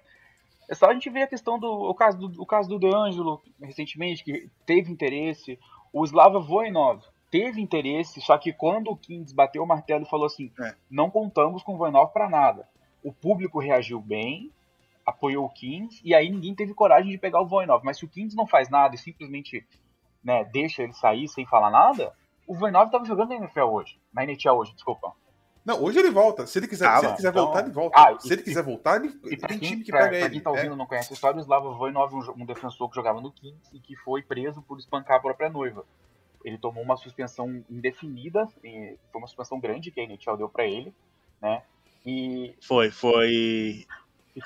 [0.66, 3.42] É só a gente ver a questão do o caso do, o caso do DeAngelo
[3.60, 5.58] recentemente, que teve interesse.
[5.92, 10.26] O Slava Voinov teve interesse, só que quando o Kings bateu o martelo e falou
[10.26, 10.74] assim: É.
[10.90, 12.68] não contamos com o Voinov para nada.
[13.02, 14.52] O público reagiu bem,
[15.06, 17.84] apoiou o Kings, e aí ninguém teve coragem de pegar o Voinov.
[17.84, 19.66] Mas se o Kings não faz nada e simplesmente
[20.22, 22.12] né, deixa ele sair sem falar nada,
[22.46, 23.98] o Voinov tava jogando na NFL hoje.
[24.12, 25.14] Na NHL hoje, desculpa.
[25.64, 26.46] Não, hoje ele volta.
[26.46, 27.98] Se ele quiser, Ah, se ele bom, quiser então- voltar, ele volta.
[28.00, 30.00] Ah, e- se ele quiser voltar, ele, E ele pra tem quem, time que pra,
[30.00, 30.30] pega pra ele.
[30.30, 30.74] quem tá ouvindo é.
[30.74, 33.58] e não conhece a história, o Slava Voinov, um, um defensor que jogava no Kings
[33.72, 35.84] e que foi preso por espancar a própria noiva.
[36.44, 40.64] Ele tomou uma suspensão indefinida, e foi uma suspensão grande que a NHL deu pra
[40.64, 40.94] ele,
[41.40, 41.62] né?
[42.06, 43.86] E, Foi, foi.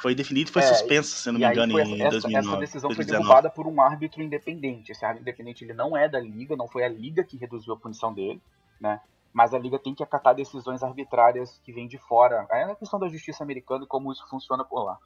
[0.00, 2.10] Foi definido e foi É, suspenso, se não e me engano, foi em essa, essa,
[2.10, 2.48] 2009.
[2.48, 3.22] essa decisão foi 2019.
[3.28, 4.90] derrubada por um árbitro independente.
[4.90, 7.76] Esse árbitro independente ele não é da liga, não foi a liga que reduziu a
[7.76, 8.40] punição dele,
[8.80, 8.98] né?
[9.34, 12.46] Mas a liga tem que acatar decisões arbitrárias que vêm de fora.
[12.50, 14.98] É a questão da justiça americana e como isso funciona por lá.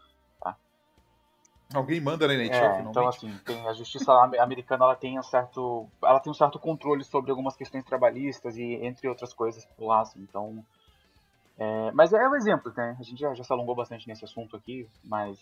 [1.75, 2.91] Alguém manda na NHL, É, finalmente.
[2.91, 6.59] então assim, tem a justiça am- americana ela tem um certo, ela tem um certo
[6.59, 10.65] controle sobre algumas questões trabalhistas e entre outras coisas por lá, assim, então,
[11.59, 12.97] é, mas é um exemplo, né?
[12.99, 15.39] A gente já, já se alongou bastante nesse assunto aqui, mas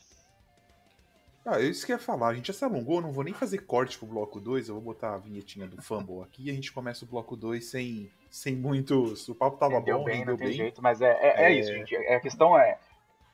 [1.44, 2.28] Ah, eu isso que ia falar.
[2.28, 4.82] A gente já se alongou, não vou nem fazer corte pro bloco 2, eu vou
[4.82, 8.54] botar a vinhetinha do Fumble aqui e a gente começa o bloco 2 sem, sem
[8.54, 9.28] muitos.
[9.30, 10.56] O papo tava rendeu bom, bem, rendeu não tem bem.
[10.56, 11.58] jeito, mas é, é, é É.
[11.58, 11.96] isso, gente.
[11.96, 12.78] É, A questão é,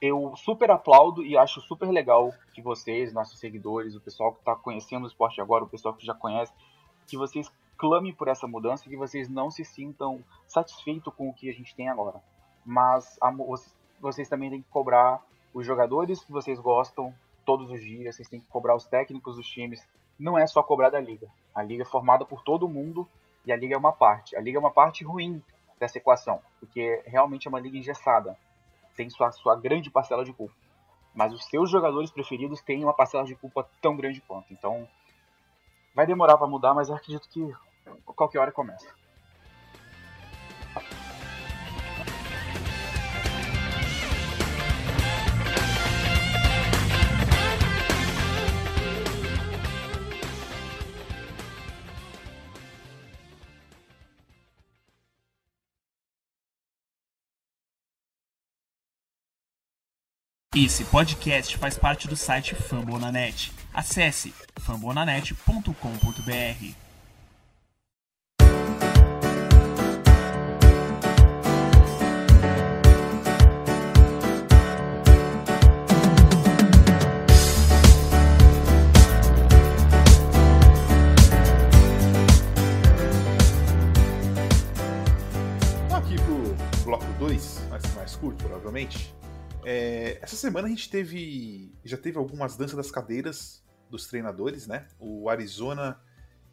[0.01, 4.55] eu super aplaudo e acho super legal que vocês, nossos seguidores, o pessoal que tá
[4.55, 6.53] conhecendo o esporte agora, o pessoal que já conhece,
[7.09, 11.51] que vocês clamem por essa mudança, que vocês não se sintam satisfeitos com o que
[11.51, 12.23] a gente tem agora.
[12.65, 13.35] Mas a
[14.01, 15.21] vocês também têm que cobrar
[15.53, 17.13] os jogadores que vocês gostam
[17.45, 19.85] todos os dias, vocês têm que cobrar os técnicos dos times.
[20.17, 21.27] Não é só cobrar da liga.
[21.53, 23.09] A liga é formada por todo mundo
[23.45, 24.37] e a liga é uma parte.
[24.37, 25.43] A liga é uma parte ruim
[25.79, 28.37] dessa equação, porque realmente é uma liga engessada.
[28.97, 30.55] Tem sua, sua grande parcela de culpa.
[31.15, 34.53] Mas os seus jogadores preferidos têm uma parcela de culpa tão grande quanto.
[34.53, 34.89] Então,
[35.95, 37.53] vai demorar para mudar, mas acredito que
[38.05, 39.02] qualquer hora começa.
[60.55, 63.51] Esse podcast faz parte do site Fambonanet.
[63.73, 65.73] Acesse fambonanet.com.br.
[85.91, 89.22] Aqui pro bloco 2, mais, mais curto, provavelmente.
[89.65, 91.73] É, essa semana a gente teve.
[91.85, 94.87] Já teve algumas danças das cadeiras dos treinadores, né?
[94.99, 96.01] O Arizona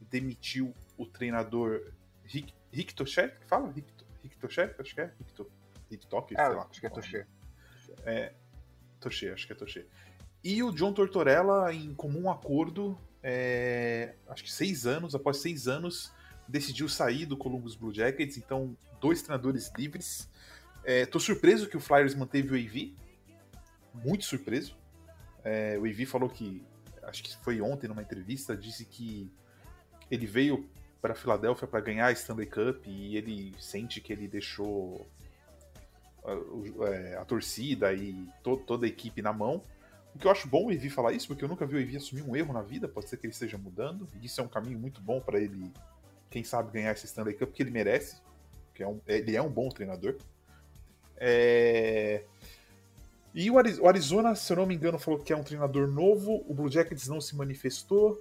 [0.10, 1.91] demitiu o treinador
[2.24, 3.72] Rick, Rick Tosher, que fala?
[3.72, 3.88] Rick,
[4.22, 4.76] Rick Tosher?
[4.78, 5.13] Acho que é.
[5.17, 5.52] Rick, to,
[5.89, 6.67] Rick Toque, É, sei lá.
[6.69, 7.28] acho que é Tosher.
[8.06, 8.34] É,
[9.00, 9.88] Tosher, acho que é Tosher.
[10.43, 16.13] E o John Tortorella, em comum acordo, é, acho que seis anos, após seis anos,
[16.48, 20.29] decidiu sair do Columbus Blue Jackets, então dois treinadores livres.
[20.89, 22.95] É, tô surpreso que o Flyers manteve o AV,
[24.04, 24.75] muito surpreso.
[25.43, 26.63] É, o AV falou que,
[27.04, 29.32] acho que foi ontem numa entrevista, disse que
[30.10, 30.67] ele veio
[30.99, 35.08] para Filadélfia para ganhar a Stanley Cup e ele sente que ele deixou
[36.23, 39.62] a, o- é, a torcida e to- toda a equipe na mão.
[40.15, 41.97] O que eu acho bom o Evi falar isso, porque eu nunca vi o Evi
[41.97, 44.47] assumir um erro na vida, pode ser que ele esteja mudando, e isso é um
[44.47, 45.71] caminho muito bom para ele,
[46.32, 48.19] quem sabe, ganhar esse Stanley Cup, porque ele merece,
[48.65, 50.17] porque é um- ele é um bom treinador.
[51.19, 52.23] É,
[53.34, 55.88] E o Ari- o Arizona, se eu não me engano, falou que é um treinador
[55.88, 58.12] novo, o Blue Jackets não se manifestou.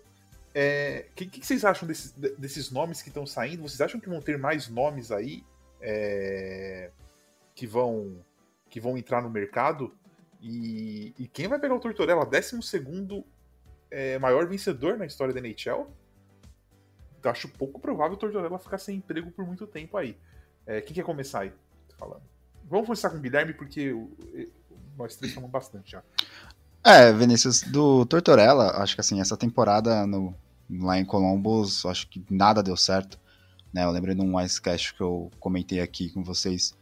[1.10, 3.62] O que, que vocês acham desses, de- desses nomes que estão saindo?
[3.62, 5.44] Vocês acham que vão ter mais nomes aí
[5.80, 6.90] é,
[7.54, 8.22] que vão
[8.68, 9.94] que vão entrar no mercado?
[10.40, 12.26] E, e quem vai pegar o Tortorella?
[12.26, 13.24] 12
[13.90, 15.86] é, maior vencedor na história da NHL?
[17.24, 20.16] Acho pouco provável o Tortorella ficar sem emprego por muito tempo aí.
[20.66, 21.52] É, quem quer começar aí?
[21.88, 22.22] Tô Falando.
[22.68, 23.94] Vamos começar com o Guilherme, porque
[24.96, 26.02] nós três falamos bastante já.
[26.84, 30.34] É, Vinícius, do Tortorella, acho que assim, essa temporada no,
[30.70, 33.18] lá em Columbus, acho que nada deu certo.
[33.72, 33.84] Né?
[33.84, 36.74] Eu lembrei de um Icecast que eu comentei aqui com vocês,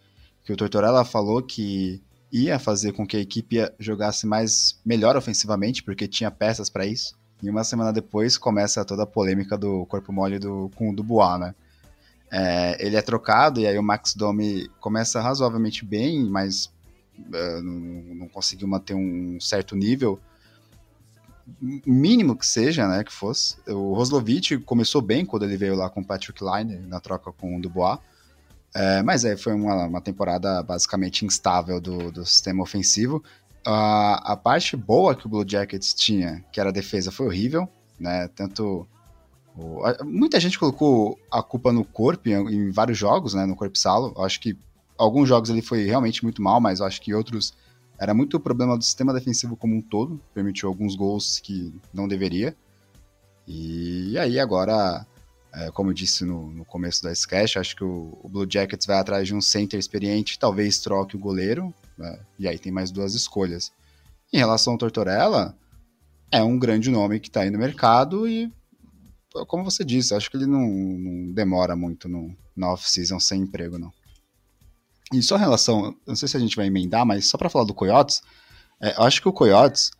[0.45, 5.83] que o Tortorella falou que ia fazer com que a equipe jogasse mais melhor ofensivamente,
[5.83, 7.17] porque tinha peças para isso.
[7.43, 11.39] E uma semana depois começa toda a polêmica do corpo mole do, com o Dubois,
[11.39, 11.55] né?
[12.31, 16.73] É, ele é trocado e aí o Max Domi começa razoavelmente bem, mas
[17.33, 20.21] eh, não, não conseguiu manter um certo nível
[21.87, 23.57] mínimo que seja, né, que fosse.
[23.69, 27.57] O Roslovic começou bem quando ele veio lá com o Patrick Line na troca com
[27.57, 28.01] o Dubois,
[28.75, 33.23] É, mas aí foi uma, uma temporada basicamente instável do, do sistema ofensivo.
[33.65, 37.69] A, a parte boa que o Blue Jackets tinha, que era a defesa, foi horrível,
[37.99, 38.87] né, tanto...
[40.05, 44.13] muita gente colocou a culpa no corpo em, vários jogos, né, no corpo salo.
[44.17, 44.57] Eu acho que
[44.99, 47.55] alguns jogos ele foi realmente muito mal, mas acho que outros
[47.99, 52.07] era muito o problema do sistema defensivo como um todo, permitiu alguns gols que não
[52.07, 52.55] deveria.
[53.49, 55.07] E aí agora,
[55.55, 58.87] é, como eu disse no, no começo da sketch, acho que o, o Blue Jackets
[58.87, 62.91] vai atrás de um center experiente, talvez troque o goleiro, né, e aí tem mais
[62.91, 63.73] duas escolhas.
[64.33, 65.57] Em relação ao Tortorella,
[66.31, 68.53] é um grande nome que está aí no mercado e,
[69.47, 73.79] como você disse, acho que ele não, não demora muito no, na off-season sem emprego,
[73.79, 73.93] não.
[75.13, 77.65] E só em relação, não sei se a gente vai emendar, mas só para falar
[77.65, 78.23] do Coyotes,
[78.81, 79.91] é, acho que o Coyotes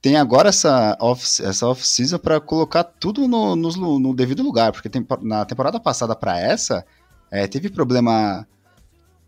[0.00, 4.88] tem agora essa off, essa off-season para colocar tudo no, lu- no devido lugar, porque
[4.88, 6.84] tem- na temporada passada para essa,
[7.30, 8.46] é, teve problema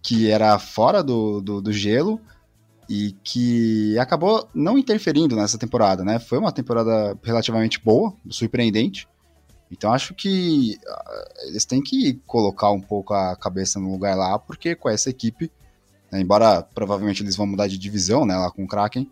[0.02, 2.20] que era fora do, do, do gelo
[2.88, 6.18] e que acabou não interferindo nessa temporada, né?
[6.18, 9.08] Foi uma temporada relativamente boa, surpreendente.
[9.70, 14.38] Então acho que ah, eles têm que colocar um pouco a cabeça no lugar lá,
[14.38, 15.50] porque com essa equipe,
[16.10, 19.10] né, embora provavelmente eles vão mudar de divisão, né, lá com o Kraken,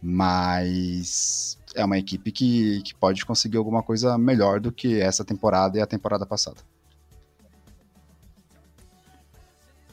[0.00, 5.78] mas é uma equipe que, que pode conseguir alguma coisa melhor do que essa temporada
[5.78, 6.58] e a temporada passada.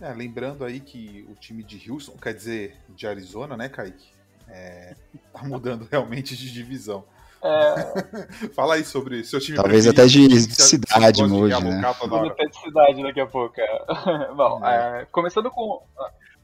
[0.01, 4.09] É, lembrando aí que o time de Houston, quer dizer, de Arizona, né, Kaique?
[4.47, 4.95] É,
[5.31, 7.05] tá mudando realmente de divisão.
[7.43, 11.55] É, Fala aí sobre seu time Talvez preferido, até de você- cidade de hoje,
[11.99, 12.27] tudo hora.
[12.27, 13.55] até de cidade daqui a pouco.
[13.59, 13.85] é.
[14.35, 15.01] Bom, É.
[15.01, 15.81] é, começando com.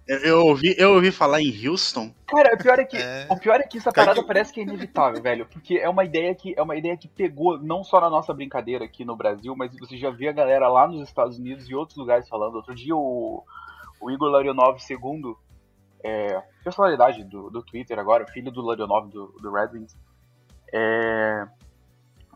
[0.07, 2.13] Eu, ouvi, eu ouvi falar em Houston.
[2.27, 2.95] Cara, o pior é que.
[2.95, 3.27] É.
[3.29, 5.45] O pior é que essa parada que- parece que é inevitável, velho.
[5.45, 8.85] Porque é uma ideia que é uma ideia que pegou não só na nossa brincadeira
[8.85, 11.97] aqui no Brasil, mas você já vê a galera lá nos Estados Unidos e outros
[11.97, 12.55] lugares falando.
[12.55, 13.43] Outro dia o,
[13.99, 15.35] o Igor Larionov II,
[16.03, 19.93] é, personalidade do, do Twitter agora, filho do Larionov do, do Red Wings,
[20.73, 21.47] é,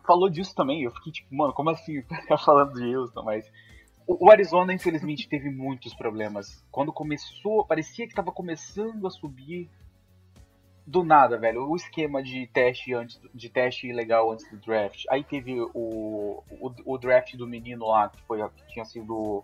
[0.06, 0.84] falou disso também.
[0.84, 2.04] Eu fiquei tipo, mano, como assim?
[2.28, 3.52] Tá falando de Houston, mas.
[4.08, 6.66] O o Arizona, infelizmente, teve muitos problemas.
[6.72, 9.70] Quando começou, parecia que tava começando a subir
[10.86, 11.70] do nada, velho.
[11.70, 15.06] O esquema de teste antes de teste ilegal antes do draft.
[15.10, 19.44] Aí teve o, o, o draft do menino lá que foi que tinha sido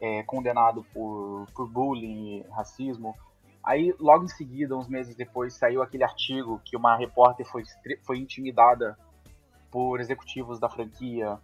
[0.00, 3.14] é, condenado por, por bullying, e racismo.
[3.62, 7.62] Aí logo em seguida, uns meses depois, saiu aquele artigo que uma repórter foi,
[8.02, 8.98] foi intimidada
[9.70, 11.38] por executivos da franquia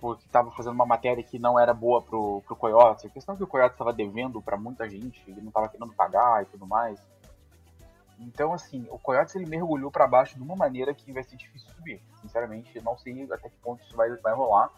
[0.00, 3.04] porque estava fazendo uma matéria que não era boa pro, pro Coyotes.
[3.04, 5.92] A questão é que o Coyotes estava devendo para muita gente, ele não estava querendo
[5.92, 6.98] pagar e tudo mais.
[8.18, 11.68] Então, assim, o Coyotes ele mergulhou para baixo de uma maneira que vai ser difícil
[11.74, 12.02] subir.
[12.20, 14.70] Sinceramente, não sei até que ponto isso vai, vai rolar.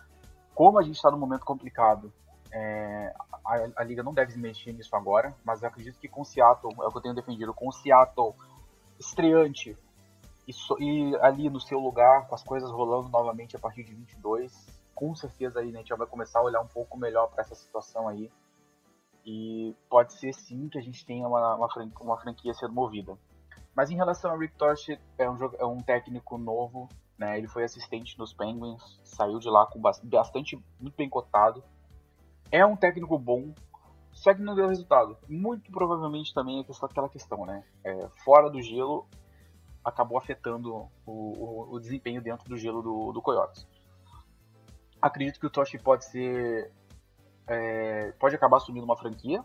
[0.54, 2.12] Como a gente está num momento complicado,
[2.52, 3.14] é,
[3.44, 6.72] a, a liga não deve mexer nisso agora, mas eu acredito que com o Seattle,
[6.82, 8.34] é o que eu tenho defendido, com o Seattle
[8.98, 9.76] estreante
[10.46, 13.94] e, so- e ali no seu lugar, com as coisas rolando novamente a partir de
[13.94, 17.42] 22, com certeza aí né, a gente vai começar a olhar um pouco melhor para
[17.42, 18.30] essa situação aí.
[19.24, 23.16] E pode ser sim que a gente tenha uma, uma, fran- uma franquia sendo movida.
[23.74, 27.38] Mas em relação ao Rick Tosh, é um, é um técnico novo, né?
[27.38, 31.62] Ele foi assistente nos Penguins, saiu de lá com bas- bastante, muito bem cotado.
[32.52, 33.52] É um técnico bom,
[34.12, 35.16] só que não deu resultado.
[35.28, 37.64] Muito provavelmente também é aquela questão, né?
[37.82, 39.06] É, fora do gelo,
[39.84, 43.66] acabou afetando o, o- o desempenho dentro do gelo do, do Coyotes.
[45.00, 46.70] Acredito que o Toshi pode ser.
[47.48, 49.44] é, pode acabar assumindo uma franquia,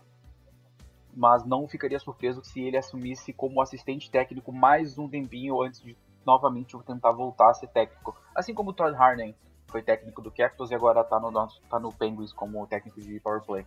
[1.16, 5.96] mas não ficaria surpreso se ele assumisse como assistente técnico mais um tempinho antes de
[6.24, 8.14] novamente tentar voltar a ser técnico.
[8.34, 9.34] Assim como o Todd Harney
[9.68, 11.32] foi técnico do Capitals e agora está no,
[11.70, 13.66] tá no Penguins como técnico de power play.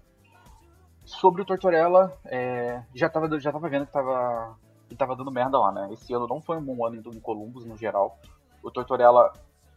[1.05, 5.57] Sobre o Tortorella, é, já, tava, já tava vendo que tava, que tava dando merda
[5.57, 5.89] lá, né?
[5.91, 8.19] Esse ano não foi um bom ano em Columbus no geral.
[8.61, 9.33] O Tortorella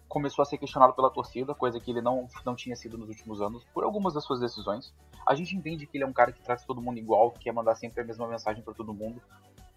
[0.09, 3.41] começou a ser questionado pela torcida, coisa que ele não, não tinha sido nos últimos
[3.41, 4.95] anos, por algumas das suas decisões.
[5.27, 7.53] A gente entende que ele é um cara que trata todo mundo igual, que quer
[7.53, 9.21] mandar sempre a mesma mensagem para todo mundo,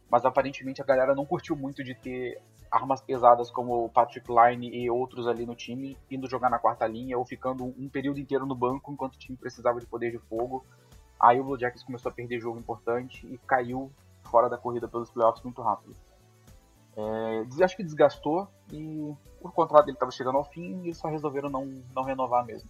[0.10, 2.42] mas aparentemente a galera não curtiu muito de ter
[2.72, 6.86] armas pesadas como o Patrick Line e outros ali no time, indo jogar na quarta
[6.86, 10.20] linha ou ficando um período inteiro no banco enquanto o time precisava de poder de
[10.20, 10.66] fogo.
[11.20, 13.92] Aí o Blue Jackets começou a perder jogo importante e caiu
[14.24, 15.96] fora da corrida pelos playoffs muito rápido.
[16.96, 19.00] É, acho que desgastou e
[19.42, 22.70] o contrato dele estava chegando ao fim e eles só resolveram não, não renovar mesmo.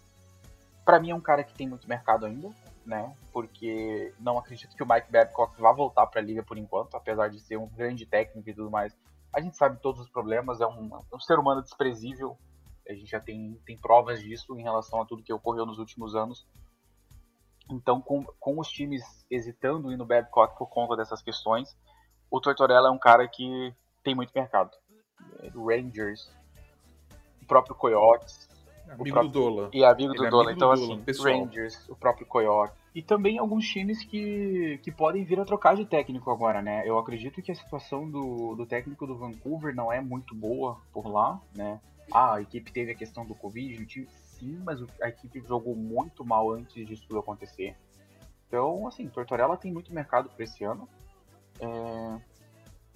[0.85, 2.49] Pra mim é um cara que tem muito mercado ainda,
[2.87, 3.13] né?
[3.33, 7.39] Porque não acredito que o Mike Babcock vá voltar pra liga por enquanto, apesar de
[7.41, 8.97] ser um grande técnico e tudo mais.
[9.35, 12.37] A gente sabe todos os problemas, é um, é um ser humano desprezível.
[12.87, 16.15] A gente já tem, tem provas disso em relação a tudo que ocorreu nos últimos
[16.15, 16.47] anos.
[17.69, 21.77] Então, com, com os times hesitando em no Babcock por conta dessas questões,
[22.31, 24.71] o Tortorella é um cara que tem muito mercado.
[25.41, 26.31] É, Rangers,
[27.41, 28.47] o próprio Coyotes,
[28.93, 29.69] Amigo próprio- do Dola.
[29.73, 30.43] e amigo Ele do é Dolan.
[30.51, 31.39] amigo Então, do Dolan, assim, pessoal.
[31.45, 32.73] Rangers, o próprio Coyote.
[32.95, 36.83] E também alguns times que, que podem vir a trocar de técnico agora, né?
[36.85, 41.07] Eu acredito que a situação do, do técnico do Vancouver não é muito boa por
[41.07, 41.79] lá, né?
[42.11, 44.07] Ah, a equipe teve a questão do Covid no time,
[44.39, 47.75] sim, mas a equipe jogou muito mal antes disso tudo acontecer.
[48.47, 50.87] Então, assim, Tortorella tem muito mercado para esse ano.
[51.59, 52.21] É,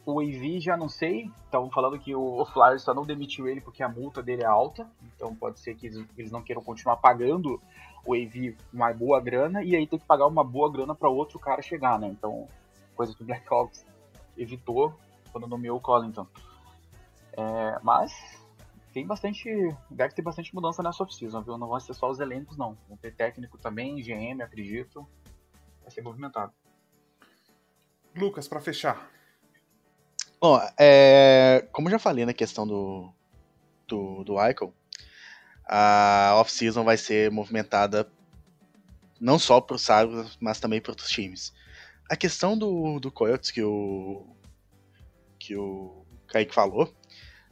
[0.06, 1.32] O AV já não sei.
[1.46, 4.90] Estavam falando que o Flyers só não demitiu ele porque a multa dele é alta.
[5.16, 7.62] Então pode ser que eles, não queiram continuar pagando
[8.06, 11.38] o AV uma boa grana e aí ter que pagar uma boa grana para outro
[11.38, 12.08] cara chegar, né?
[12.08, 12.48] Então,
[12.96, 13.86] coisa que o Blackhawks
[14.36, 14.94] evitou
[15.32, 16.28] quando nomeou o Collington.
[17.34, 18.12] É, mas
[18.94, 19.50] tem bastante.
[19.90, 21.58] Deve ter bastante mudança nessa off-season, viu?
[21.58, 22.78] Não vão ser só os elencos, não.
[22.88, 25.08] Vão ter técnico também, GM, acredito.
[25.82, 26.52] Vai ser movimentado.
[28.16, 29.10] Lucas, pra fechar.
[30.42, 33.14] Bom, é, como já falei na questão do,
[33.88, 34.74] do, do Eichel,
[35.68, 38.12] a off-season vai ser movimentada
[39.20, 41.54] não só para os Sabres, mas também para outros times.
[42.10, 44.36] A questão do, do Coyotes que o,
[45.38, 46.92] que o Kaique falou,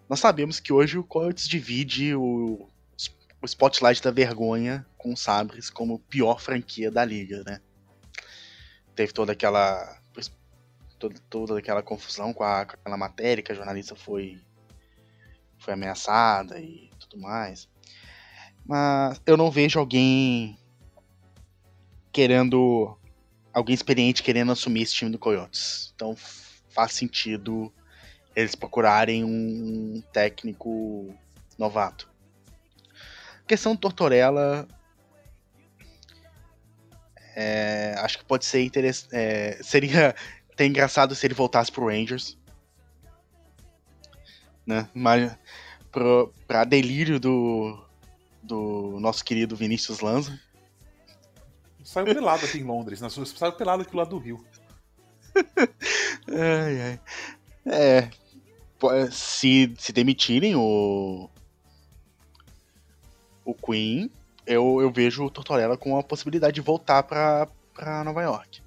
[0.10, 2.68] nós sabemos que hoje o Coyotes divide o,
[3.40, 7.62] o spotlight da vergonha com os Sabres como pior franquia da liga, né?
[8.96, 9.99] Teve toda aquela
[11.00, 14.40] toda, toda aquela confusão com, a, com aquela matéria que a jornalista foi,
[15.58, 17.68] foi ameaçada e tudo mais.
[18.66, 20.58] Mas eu não vejo alguém
[22.12, 22.96] querendo.
[23.52, 25.92] Alguém experiente querendo assumir esse time do Coyotes.
[25.96, 26.16] Então
[26.70, 27.74] faz sentido
[28.36, 31.14] eles procurarem um técnico
[31.58, 32.10] novato.
[33.44, 34.68] A questão do Tortorella.
[37.36, 39.10] É, acho que pode ser interessante.
[39.16, 40.14] É, seria
[40.60, 42.38] até engraçado se ele voltasse pro Rangers.
[44.66, 44.90] Né?
[44.94, 45.34] Mas
[45.90, 47.82] pro, pra delírio do,
[48.44, 50.38] do nosso querido Vinícius Lanza.
[51.82, 53.08] Saiu pelado aqui em Londres, né?
[53.10, 54.46] saiu pelado aqui do lado do Rio.
[56.28, 57.00] ai, ai.
[57.66, 58.10] É.
[59.12, 61.30] Se, se demitirem o.
[63.46, 64.12] O Queen,
[64.46, 68.62] eu, eu vejo o Tortorella com a possibilidade de voltar pra, pra Nova York.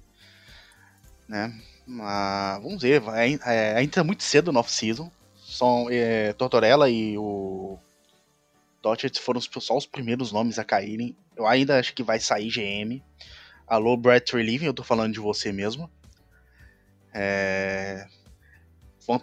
[1.27, 1.53] Né?
[1.85, 5.11] Mas vamos ver, é, é, ainda é muito cedo no off-season.
[5.35, 7.77] São é, Tortorella e o
[8.81, 11.15] Dodgers foram só os primeiros nomes a caírem.
[11.35, 13.01] Eu ainda acho que vai sair GM.
[13.67, 15.89] Alô, Brett Relieving, eu tô falando de você mesmo.
[17.13, 18.07] É...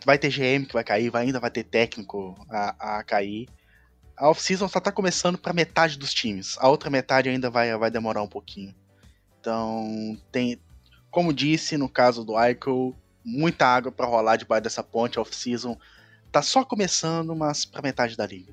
[0.05, 3.49] Vai ter GM que vai cair, vai, ainda vai ter técnico a, a cair.
[4.17, 6.57] A off-season só tá começando para metade dos times.
[6.59, 8.75] A outra metade ainda vai, vai demorar um pouquinho.
[9.41, 10.61] Então, tem,
[11.11, 12.95] como disse no caso do Eichel,
[13.25, 15.79] muita água para rolar debaixo dessa ponte off-season.
[16.31, 18.53] Tá só começando, mas para metade da liga.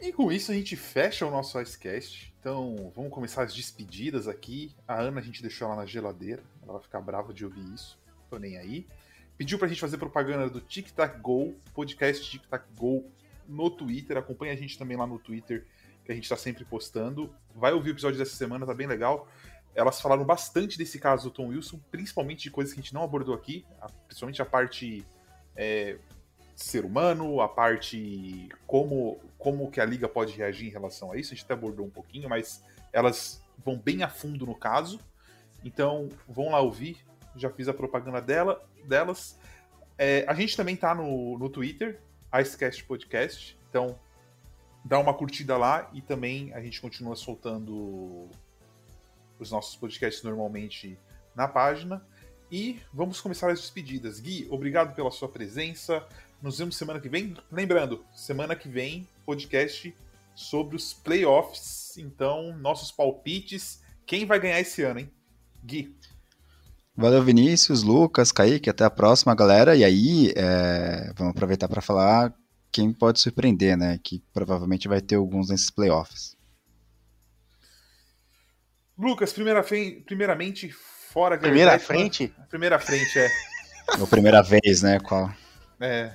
[0.00, 2.32] E com isso a gente fecha o nosso Icecast.
[2.40, 4.74] Então vamos começar as despedidas aqui.
[4.88, 6.42] A Ana a gente deixou ela na geladeira.
[6.62, 7.98] Ela vai ficar brava de ouvir isso.
[8.30, 8.86] Tô nem aí.
[9.36, 13.04] Pediu pra gente fazer propaganda do Tic Tac Go, podcast Tic Tac Go
[13.46, 14.16] no Twitter.
[14.16, 15.66] Acompanha a gente também lá no Twitter,
[16.04, 17.34] que a gente tá sempre postando.
[17.54, 19.28] Vai ouvir o episódio dessa semana, tá bem legal.
[19.74, 23.02] Elas falaram bastante desse caso do Tom Wilson, principalmente de coisas que a gente não
[23.02, 23.64] abordou aqui,
[24.06, 25.06] principalmente a parte
[25.56, 25.96] é,
[26.56, 31.32] ser humano, a parte como, como que a liga pode reagir em relação a isso,
[31.32, 32.62] a gente até abordou um pouquinho, mas
[32.92, 35.00] elas vão bem a fundo no caso.
[35.64, 36.98] Então, vão lá ouvir.
[37.36, 39.38] Já fiz a propaganda dela, delas.
[39.96, 42.00] É, a gente também tá no, no Twitter,
[42.34, 43.58] Icecast Podcast.
[43.68, 43.98] Então,
[44.84, 48.28] dá uma curtida lá e também a gente continua soltando
[49.42, 50.98] os nossos podcasts normalmente
[51.34, 52.04] na página.
[52.50, 54.18] E vamos começar as despedidas.
[54.18, 56.04] Gui, obrigado pela sua presença.
[56.42, 57.36] Nos vemos semana que vem.
[57.50, 59.94] Lembrando, semana que vem, podcast
[60.34, 61.96] sobre os playoffs.
[61.96, 63.80] Então, nossos palpites.
[64.06, 65.10] Quem vai ganhar esse ano, hein?
[65.64, 65.94] Gui.
[66.96, 68.68] Valeu, Vinícius, Lucas, Kaique.
[68.68, 69.76] Até a próxima, galera.
[69.76, 71.12] E aí, é...
[71.16, 72.34] vamos aproveitar para falar
[72.72, 73.98] quem pode surpreender, né?
[74.02, 76.36] Que provavelmente vai ter alguns nesses playoffs.
[79.00, 80.02] Lucas, primeira fe...
[80.04, 82.34] primeiramente, fora Primeira frente?
[82.50, 83.28] Primeira frente, é.
[83.98, 85.00] Ou primeira vez, né?
[85.00, 85.32] Qual?
[85.80, 86.12] É.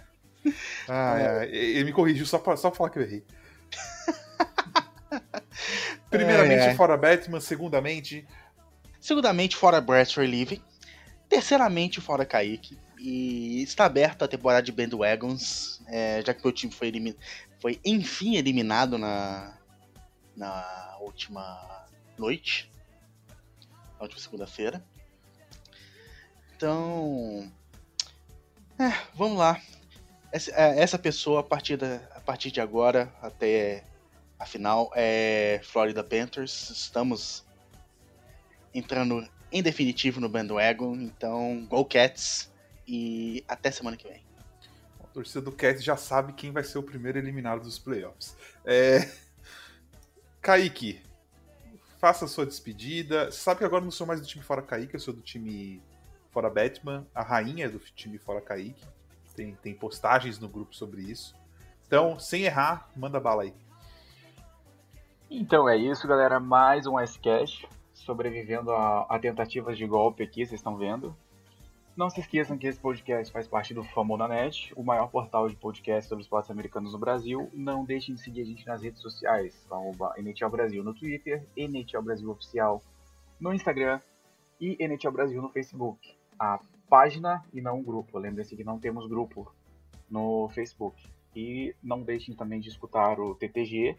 [0.88, 1.50] Ah, é.
[1.50, 3.26] Ele me corrigiu só pra, só pra falar que eu errei.
[6.12, 6.76] Primeiramente, é, é.
[6.76, 7.42] fora Batman.
[7.42, 8.28] Segundamente.
[9.02, 10.62] Segundamente, fora Brett Relieving.
[11.28, 12.78] Terceiramente, fora Kaique.
[13.00, 15.82] E está aberta a temporada de Bandwagons.
[15.88, 17.16] É, já que meu time foi, elimin...
[17.60, 19.58] foi enfim eliminado na,
[20.38, 22.72] na última noite.
[23.98, 24.84] Na última segunda-feira.
[26.56, 27.52] Então.
[28.80, 29.62] É, vamos lá.
[30.32, 33.84] Essa, é, essa pessoa, a partir, da, a partir de agora, até
[34.38, 36.70] a final, é Florida Panthers.
[36.70, 37.46] Estamos
[38.74, 40.96] entrando em definitivo no bandwagon.
[40.96, 42.52] Então, Go Cats
[42.88, 44.22] e até semana que vem.
[45.02, 48.36] A torcida do Cats já sabe quem vai ser o primeiro eliminado dos playoffs.
[48.66, 49.10] É...
[50.41, 51.02] Kaique,
[52.06, 53.32] faça a sua despedida.
[53.32, 55.22] Você sabe que agora eu não sou mais do time fora Kaique, eu sou do
[55.22, 55.82] time
[56.30, 57.03] fora Batman.
[57.16, 58.86] A rainha é do time fora Kaique.
[59.36, 61.36] Tem, tem postagens no grupo sobre isso.
[61.88, 63.56] Então, sem errar, manda bala aí.
[65.32, 66.39] Então é isso, galera.
[66.39, 67.68] Mais um Icecast.
[67.91, 71.18] Sobrevivendo a, a, tentativas de golpe aqui, vocês estão vendo.
[71.96, 76.10] Não se esqueçam que esse podcast faz parte do Famonanet, o maior portal de podcast
[76.10, 77.50] sobre esportes americanos no Brasil.
[77.54, 79.66] Não deixem de seguir a gente nas redes sociais,
[80.18, 82.84] NHL Brasil no Twitter, NHL Brasil Oficial
[83.39, 84.02] no Instagram
[84.60, 86.18] e NHL Brasil no Facebook.
[86.38, 88.20] A página e não um grupo.
[88.20, 89.50] Lembrem-se que não temos grupo
[90.10, 91.02] no Facebook.
[91.34, 93.98] E não deixem também de escutar o TTG,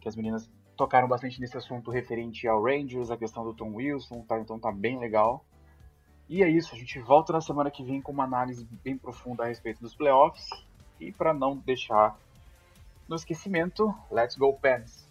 [0.00, 4.22] que as meninas tocaram bastante nesse assunto referente ao Rangers, a questão do Tom Wilson,
[4.22, 4.38] tá?
[4.38, 5.44] Então tá bem legal.
[6.28, 9.44] E é isso, a gente volta na semana que vem com uma análise bem profunda
[9.44, 10.48] a respeito dos playoffs.
[11.00, 12.18] E para não deixar
[13.08, 15.05] no esquecimento, let's go Pens!